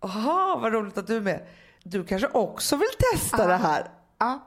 [0.00, 1.46] Jaha, vad roligt att du är med.
[1.82, 3.90] Du kanske också vill testa det här.
[4.18, 4.46] Ja,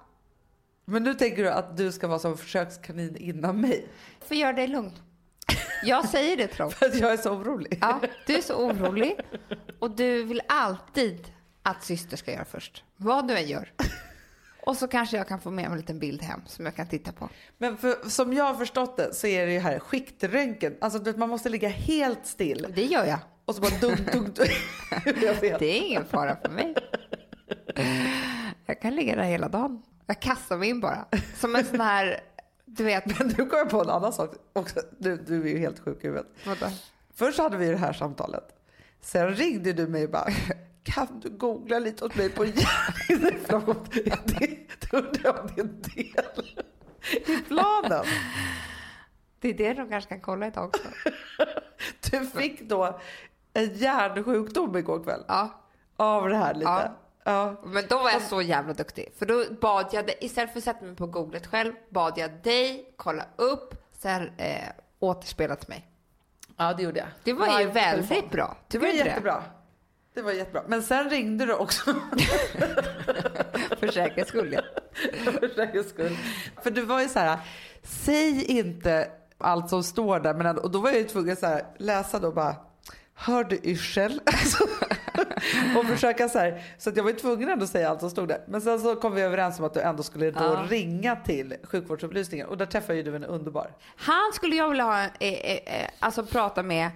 [0.85, 3.87] Men nu tänker du att du ska vara som försökskanin innan mig.
[4.19, 4.91] för gör dig lugn.
[5.83, 6.71] Jag säger det dem.
[6.79, 7.77] För att jag är så orolig.
[7.81, 9.19] Ja, du är så orolig
[9.79, 11.27] och du vill alltid
[11.63, 12.83] att syster ska göra först.
[12.97, 13.73] Vad du än gör.
[14.65, 16.87] Och så kanske jag kan få med mig en liten bild hem som jag kan
[16.87, 17.29] titta på.
[17.57, 20.75] Men för, som jag har förstått det så är det ju här skiktröntgen.
[20.81, 22.67] Alltså du vet, man måste ligga helt still.
[22.75, 23.19] Det gör jag.
[23.45, 24.51] Och så bara dunk, dunk, dunk.
[25.59, 26.75] Det är ingen fara för mig.
[28.65, 29.83] Jag kan ligga där hela dagen.
[30.05, 31.05] Jag kastar mig in bara.
[31.35, 32.19] Som en sån här,
[32.77, 34.79] du vet, Men du kommer på en annan sak också.
[34.97, 36.27] Du, du är ju helt sjuk i huvudet.
[36.45, 36.65] vadå?
[37.15, 38.43] Först hade vi det här samtalet.
[39.01, 40.27] Sen ringde du mig och bara,
[40.83, 43.85] kan du googla lite åt mig på hjärninflammation?
[44.25, 46.61] Det undrar om det är en del
[47.27, 48.05] i planen.
[49.39, 50.87] Det är det de kanske kan kolla idag också.
[52.11, 52.99] Du fick då
[53.53, 55.61] en hjärnsjukdom igår kväll Ja.
[55.95, 56.65] av det här lite.
[56.71, 56.95] Ja.
[57.23, 57.61] Ja.
[57.65, 59.13] Men då var jag så jävla duktig.
[59.19, 62.31] För då bad jag dig, istället för att sätta mig på googlet själv, bad jag
[62.43, 64.69] dig kolla upp, sen eh,
[64.99, 65.87] återspela till mig.
[66.57, 67.07] ja, det gjorde jag.
[67.23, 68.57] Det var ju väldigt bra.
[68.67, 69.43] Det var jättebra.
[70.13, 70.63] Det var jättebra.
[70.67, 71.83] Men sen ringde du också.
[73.79, 74.61] För säkerhets skull, ja.
[75.39, 76.17] för säkerhets skull.
[76.61, 77.37] För du var ju så här,
[77.83, 80.33] säg inte allt som står där.
[80.33, 82.55] Men, och då var jag ju tvungen att läsa då bara,
[83.13, 84.21] hör du yrsel?
[85.13, 88.09] Alltså, och försöka så här, så att jag var tvungen ändå att säga allt som
[88.09, 88.41] stod där.
[88.47, 90.65] Men sen så kom vi överens om att du ändå skulle då Ja.
[90.69, 92.47] ringa till sjukvårdsupplysningen.
[92.47, 93.71] Och där träffade ju du en underbar.
[93.95, 96.89] Han skulle jag vilja ha, eh, eh, eh, alltså prata med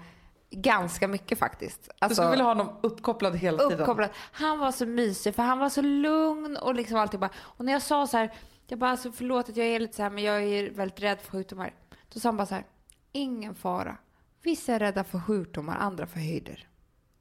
[0.49, 1.84] ganska mycket faktiskt.
[1.84, 3.80] Du Alltså, skulle vilja ha honom uppkopplad hela tiden.
[3.80, 4.09] uppkopplad.
[4.32, 7.30] Han var så mysig för han var så lugn och liksom alltid bara.
[7.38, 8.34] Och när jag sa så här,
[8.68, 11.18] jag bara alltså förlåt att jag är lite så här men jag är väldigt rädd
[11.22, 11.74] för sjukdomar.
[12.13, 12.63] Då sa han bara så här,
[13.11, 13.97] ingen fara.
[14.43, 16.68] Vissa är rädda för sjukdomar, andra för höjder.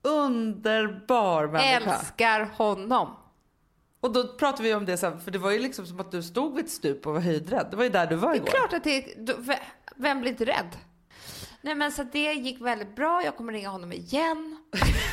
[0.06, 1.94] Underbar människa.
[1.94, 3.16] Älskar honom.
[4.00, 6.22] Och då pratade vi om det sen, för det var ju liksom som att du
[6.22, 7.66] stod vid ett stup och var höjdrädd.
[7.70, 8.46] Det var ju där du var Det igår.
[8.48, 9.58] är klart att det
[9.96, 10.76] Vem blir inte rädd?
[11.60, 13.22] Nej men så det gick väldigt bra.
[13.24, 14.56] Jag kommer ringa honom igen.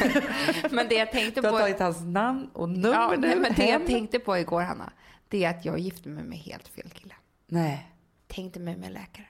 [0.72, 1.60] men det jag tänkte Du har på...
[1.60, 3.28] tagit hans namn och nummer Ja, nu.
[3.28, 4.92] nej, men det jag tänkte på igår, Hanna,
[5.28, 7.16] det är att jag gifte mig med helt fel kille.
[7.48, 7.90] Nej.
[8.28, 9.26] Tänkte mig med läkare.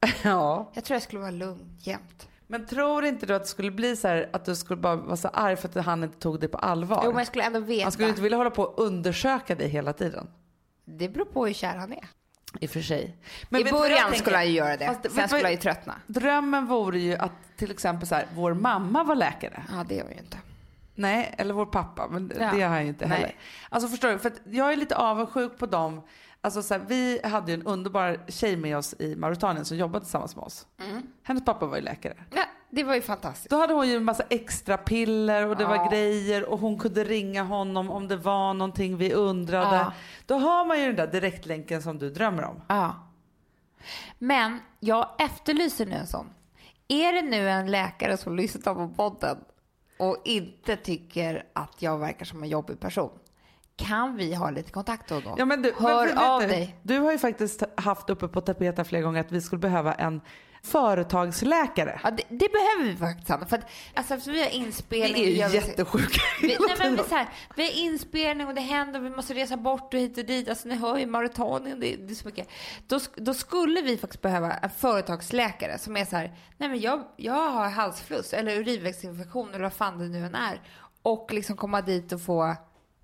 [0.22, 0.70] Ja.
[0.74, 2.28] Jag tror jag skulle vara lugn jämt.
[2.52, 5.16] Men tror inte du att det skulle bli så här att du skulle bara vara
[5.16, 7.00] så arg för att han inte tog det på allvar?
[7.04, 7.82] Jo, men jag skulle ändå veta.
[7.82, 10.30] Han skulle inte vilja hålla på och undersöka dig hela tiden.
[10.84, 12.08] Det beror på hur kär han är.
[12.60, 13.16] I och för sig.
[13.40, 14.86] I vad jag början skulle han ju göra det.
[14.86, 15.94] Fast Sen du skulle han ju tröttna.
[16.06, 19.62] Drömmen vore ju att till exempel så här, vår mamma var läkare.
[19.72, 20.38] Ja, det gör vi ju inte.
[20.94, 22.50] Nej, eller vår pappa, men Ja.
[22.54, 23.18] det har han ju inte Nej.
[23.18, 23.34] heller.
[23.68, 26.00] Alltså förstår du, för jag är lite avundsjuk på dem.
[26.44, 30.04] Alltså så här, vi hade ju en underbar tjej med oss i Mauritanien som jobbade
[30.04, 30.66] tillsammans med oss.
[30.80, 31.02] Mm.
[31.22, 32.16] Hennes pappa var ju läkare.
[32.34, 33.50] Ja, det var ju fantastiskt.
[33.50, 35.68] Då hade hon ju en massa extra piller och det Ja.
[35.68, 39.76] var grejer och hon kunde ringa honom om det var någonting vi undrade.
[39.76, 39.92] Ja.
[40.26, 42.60] Då har man ju den där direktlänken som du drömmer om.
[42.68, 42.94] Ja.
[44.18, 46.26] Men jag efterlyser nu en sån.
[46.88, 49.38] Är det nu en läkare som lyssnar på podden
[49.98, 53.10] och inte tycker att jag verkar som en jobbig person?
[53.82, 55.34] Kan vi ha lite kontakt då och då?
[55.38, 56.76] Ja, men du, Hör men av du, dig.
[56.82, 60.20] Du har ju faktiskt haft uppe på tapeten flera gånger att vi skulle behöva en
[60.64, 62.00] företagsläkare.
[62.04, 63.26] Ja, det, det behöver vi faktiskt.
[63.26, 65.14] För att, alltså, eftersom vi har inspelning.
[65.14, 67.08] Vi är ju jättesjuka Vi, hela nej, men vi, tiden.
[67.08, 70.18] så här, vi har inspelning och det händer och vi måste resa bort och hit
[70.18, 70.48] och dit.
[70.48, 72.48] Alltså ni hör ju Mauritanien, det, det är så mycket.
[72.86, 77.04] Då, då skulle vi faktiskt behöva en företagsläkare som är så här, nej men jag,
[77.16, 80.60] jag har halsfluss eller urinvägsinfektion eller vad fan det nu än är.
[81.02, 82.56] Och liksom komma dit och få,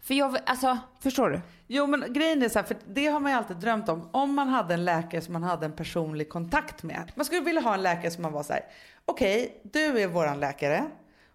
[0.03, 1.41] för jag, alltså förstår du?
[1.67, 4.09] Jo men grejen är så här, för det har man ju alltid drömt om.
[4.13, 7.13] Om man hade en läkare som man hade en personlig kontakt med.
[7.15, 8.63] Man skulle vilja ha en läkare som man var så här,
[9.05, 10.85] okej du är våran läkare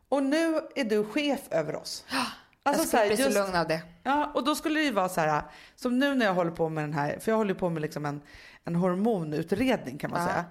[0.10, 2.06] och nu är du chef över oss.
[2.64, 3.82] jag så skulle här, bli så just- lugn av det.
[4.04, 5.42] Ja, och då skulle det ju vara så här,
[5.76, 8.06] som nu när jag håller på med den här, för jag håller på med liksom
[8.06, 8.22] en,
[8.64, 10.28] en hormonutredning kan man Ja.
[10.28, 10.46] säga.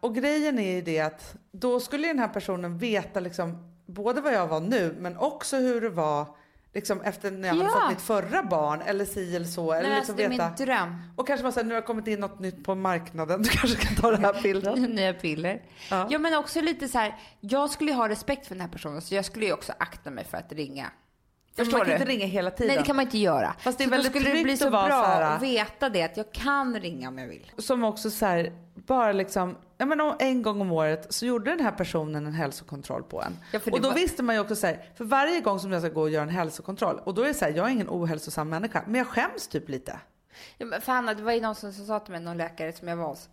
[0.00, 4.32] Och grejen är ju det att då skulle den här personen veta liksom både vad
[4.32, 6.26] jag var nu men också hur det var
[6.74, 7.80] liksom efter när jag hade Ja.
[7.80, 9.72] fått mitt förra barn eller si eller så.
[9.72, 10.48] Eller Nej, liksom alltså, veta.
[10.58, 10.96] min dröm.
[11.16, 13.96] Och kanske bara säga nu har kommit in något nytt på marknaden, du kanske kan
[13.96, 14.78] ta det här pillret.
[14.90, 15.62] Nya piller.
[15.90, 16.06] Ja.
[16.10, 16.18] Ja.
[16.18, 19.14] men också lite så här, jag skulle ju ha respekt för den här personen så
[19.14, 20.90] jag skulle ju också akta mig för att ringa.
[21.56, 21.94] Förstår man kan du?
[22.02, 22.66] inte ringa hela tiden.
[22.68, 23.54] Nej det kan man inte göra.
[23.60, 26.02] Fast det är så väldigt då skulle det bli så vara bra att veta det
[26.02, 27.52] att jag kan ringa om jag vill.
[27.58, 28.52] Som också så här,
[28.94, 32.32] bara liksom, ja men om- en gång om året så gjorde den här personen en
[32.32, 33.36] hälsokontroll på en.
[33.52, 35.82] Ja, och då var- visste man ju också så här, för varje gång som jag
[35.82, 37.88] ska gå och göra en hälsokontroll och då är det så här, jag är ingen
[37.90, 39.98] ohälsosam människa men jag skäms typ lite.
[40.58, 42.72] Ja, men för Hanna, det var ju någon som, som sa till mig, någon läkare
[42.72, 43.28] som jag var hos.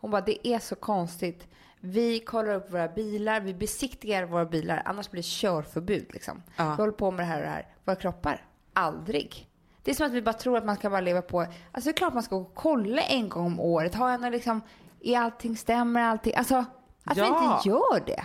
[0.00, 1.46] Hon bara, det är så konstigt.
[1.80, 6.42] Vi kollar upp våra bilar, vi besiktigar våra bilar, annars blir det körförbud liksom.
[6.56, 6.64] Ja.
[6.70, 7.66] Vi håller på med det här och det här.
[7.84, 9.48] Våra kroppar, aldrig.
[9.82, 11.90] Det är som att vi bara tror att man ska bara leva på, alltså det
[11.90, 13.94] är klart man ska gå och kolla en gång om året.
[13.94, 14.60] Jag någon liksom,
[15.00, 16.34] är allting stämmer allting?
[16.36, 16.64] Alltså,
[17.04, 17.54] att vi Ja.
[17.56, 18.24] inte gör det.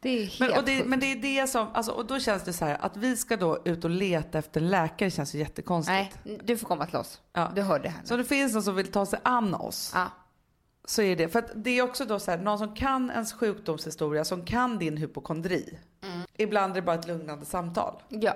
[0.00, 2.42] Det är helt Men, och det, men det är det som, alltså, och då känns
[2.44, 6.18] det så här att vi ska då ut och leta efter läkare känns ju jättekonstigt.
[6.24, 7.20] Nej, du får komma till oss.
[7.32, 7.52] Ja.
[7.54, 8.06] Du hörde här nu.
[8.06, 10.06] Så om det finns någon som vill ta sig an oss Ja.
[10.84, 13.32] så är det, för att det är också då så här, någon som kan ens
[13.32, 15.78] sjukdomshistoria, som kan din hypokondri.
[16.02, 16.20] Mm.
[16.36, 18.02] Ibland är det bara ett lugnande samtal.
[18.08, 18.34] ja.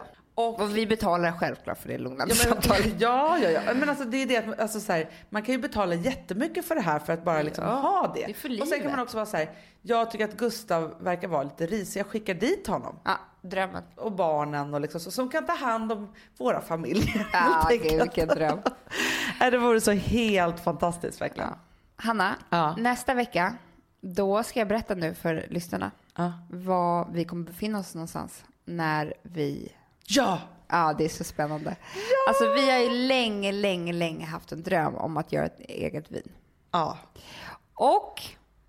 [0.49, 2.95] Och, Och vi betalar självklart för det lugnande ja, samtalet.
[2.99, 3.61] ja, ja, ja.
[3.75, 6.75] Men alltså, det är det att alltså, så här, man kan ju betala jättemycket för
[6.75, 8.25] det här för att bara liksom Ja, ha det.
[8.27, 8.93] det är för och sen kan livet.
[8.93, 9.51] man också vara så här,
[9.83, 12.97] jag tycker att Gustav verkar vara lite risig, jag skickar dit honom.
[13.05, 13.83] Ja, drömmen.
[13.97, 17.29] Och barnen och liksom så, som kan ta hand om våra familjer.
[17.33, 18.59] Ja, gud vilken dröm.
[19.51, 21.49] Det vore så helt fantastiskt verkligen.
[21.51, 21.57] Ja.
[21.97, 22.77] Hanna, Ja.
[22.79, 23.55] nästa vecka,
[24.01, 26.33] då ska jag berätta nu för lyssnarna Ja.
[26.51, 29.73] var vi kommer befinna oss någonstans när vi...
[30.11, 30.39] ja.
[30.73, 31.77] Ja, det är så spännande.
[32.29, 36.11] Alltså vi har ju länge, länge, länge haft en dröm om att göra ett eget
[36.11, 36.33] vin.
[36.71, 36.99] Ja.
[37.75, 38.23] Och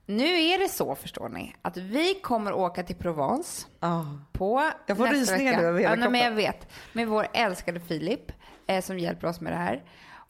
[0.05, 4.05] nu är det så, förstår ni, att vi kommer åka till Provence Ja.
[4.31, 5.61] på Jag får nästa rysningar vecka.
[5.61, 6.67] nu över hela ja, men jag vet.
[6.93, 8.31] Med vår älskade Filip
[8.67, 9.83] eh, som hjälper oss med det här.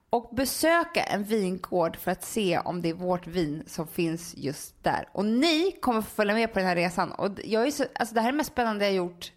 [0.10, 4.84] Och besöka en vingård för att se om det är vårt vin som finns just
[4.84, 5.10] där.
[5.12, 7.12] Och ni kommer få följa med på den här resan.
[7.12, 9.32] Och jag är så, alltså det här är det mest spännande jag gjort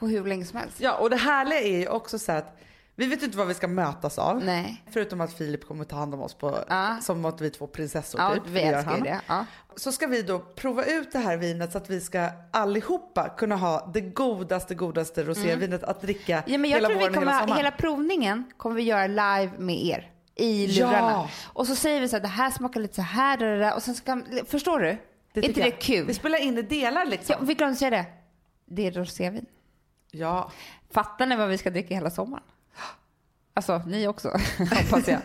[0.00, 0.80] på hur länge som helst.
[0.80, 2.56] ja, och det härliga är ju också så att
[2.96, 4.44] vi vet inte vad vi ska mötas av.
[4.44, 4.82] Nej.
[4.90, 6.96] Förutom att Filip kommer ta hand om oss på, Ja.
[7.02, 8.42] som att vi är två prinsessor Ja, typ.
[8.46, 9.02] vi det älskar han.
[9.02, 9.20] det.
[9.26, 9.44] Ja.
[9.76, 13.56] Så ska vi då prova ut det här vinet så att vi ska allihopa kunna
[13.56, 16.52] ha det godaste, godaste rosévinet att dricka Mm.
[16.52, 17.56] Ja, men jag hela tror vi våren och kommer, hela sommaren.
[17.64, 20.86] hela provningen kommer vi göra live med er i Ja.
[20.86, 21.28] lurarna.
[21.52, 23.82] Och så säger vi så här, det här smakar lite så här, det där, och
[23.82, 24.96] sen ska, förstår du?
[25.34, 25.80] tycker inte det jag.
[25.80, 26.06] kul?
[26.06, 27.34] Vi spelar in i delar liksom.
[27.38, 28.04] Ja, vi glömde säga det.
[28.66, 29.46] Det är rosévin.
[30.12, 30.50] Ja.
[30.92, 32.44] Fattar ni vad vi ska dricka hela sommaren?
[33.54, 35.18] Alltså, ni också, hoppas jag.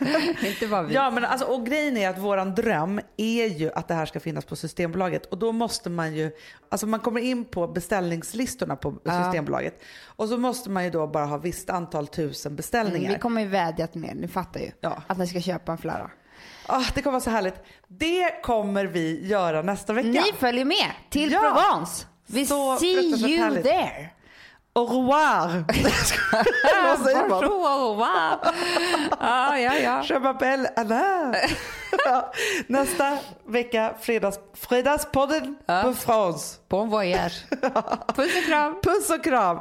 [0.46, 0.94] inte bara vi.
[0.94, 4.20] Ja, men alltså, och grejen är att våran dröm är ju att det här ska
[4.20, 6.32] finnas på Systembolaget och då måste man ju,
[6.70, 11.26] alltså man kommer in på beställningslistorna på Systembolaget och så måste man ju då bara
[11.26, 13.14] ha visst antal tusen beställningar.
[13.14, 14.72] Vi kommer ju vädja till er, ni fattar ju.
[14.82, 15.04] Ja.
[15.08, 16.12] Att ni ska köpa en flarra.
[16.68, 17.64] Ah, det kommer vara så härligt.
[17.88, 20.08] Det kommer vi göra nästa vecka.
[20.08, 21.40] Ni följer med till Ja.
[21.40, 22.06] Provence.
[22.28, 23.64] Vi Så see you härligt.
[23.64, 24.10] there.
[24.78, 25.48] Au revoir!
[27.30, 28.06] Bonjour.
[29.22, 30.02] Ja, ja, ja.
[30.02, 31.32] Je m'appelle Anna.
[32.68, 36.60] Nästa vecka, fredags, Fredagspodden på France.
[36.70, 37.46] Bon voyage.
[38.16, 38.76] Puss och kram.
[38.84, 39.60] Puss och kram.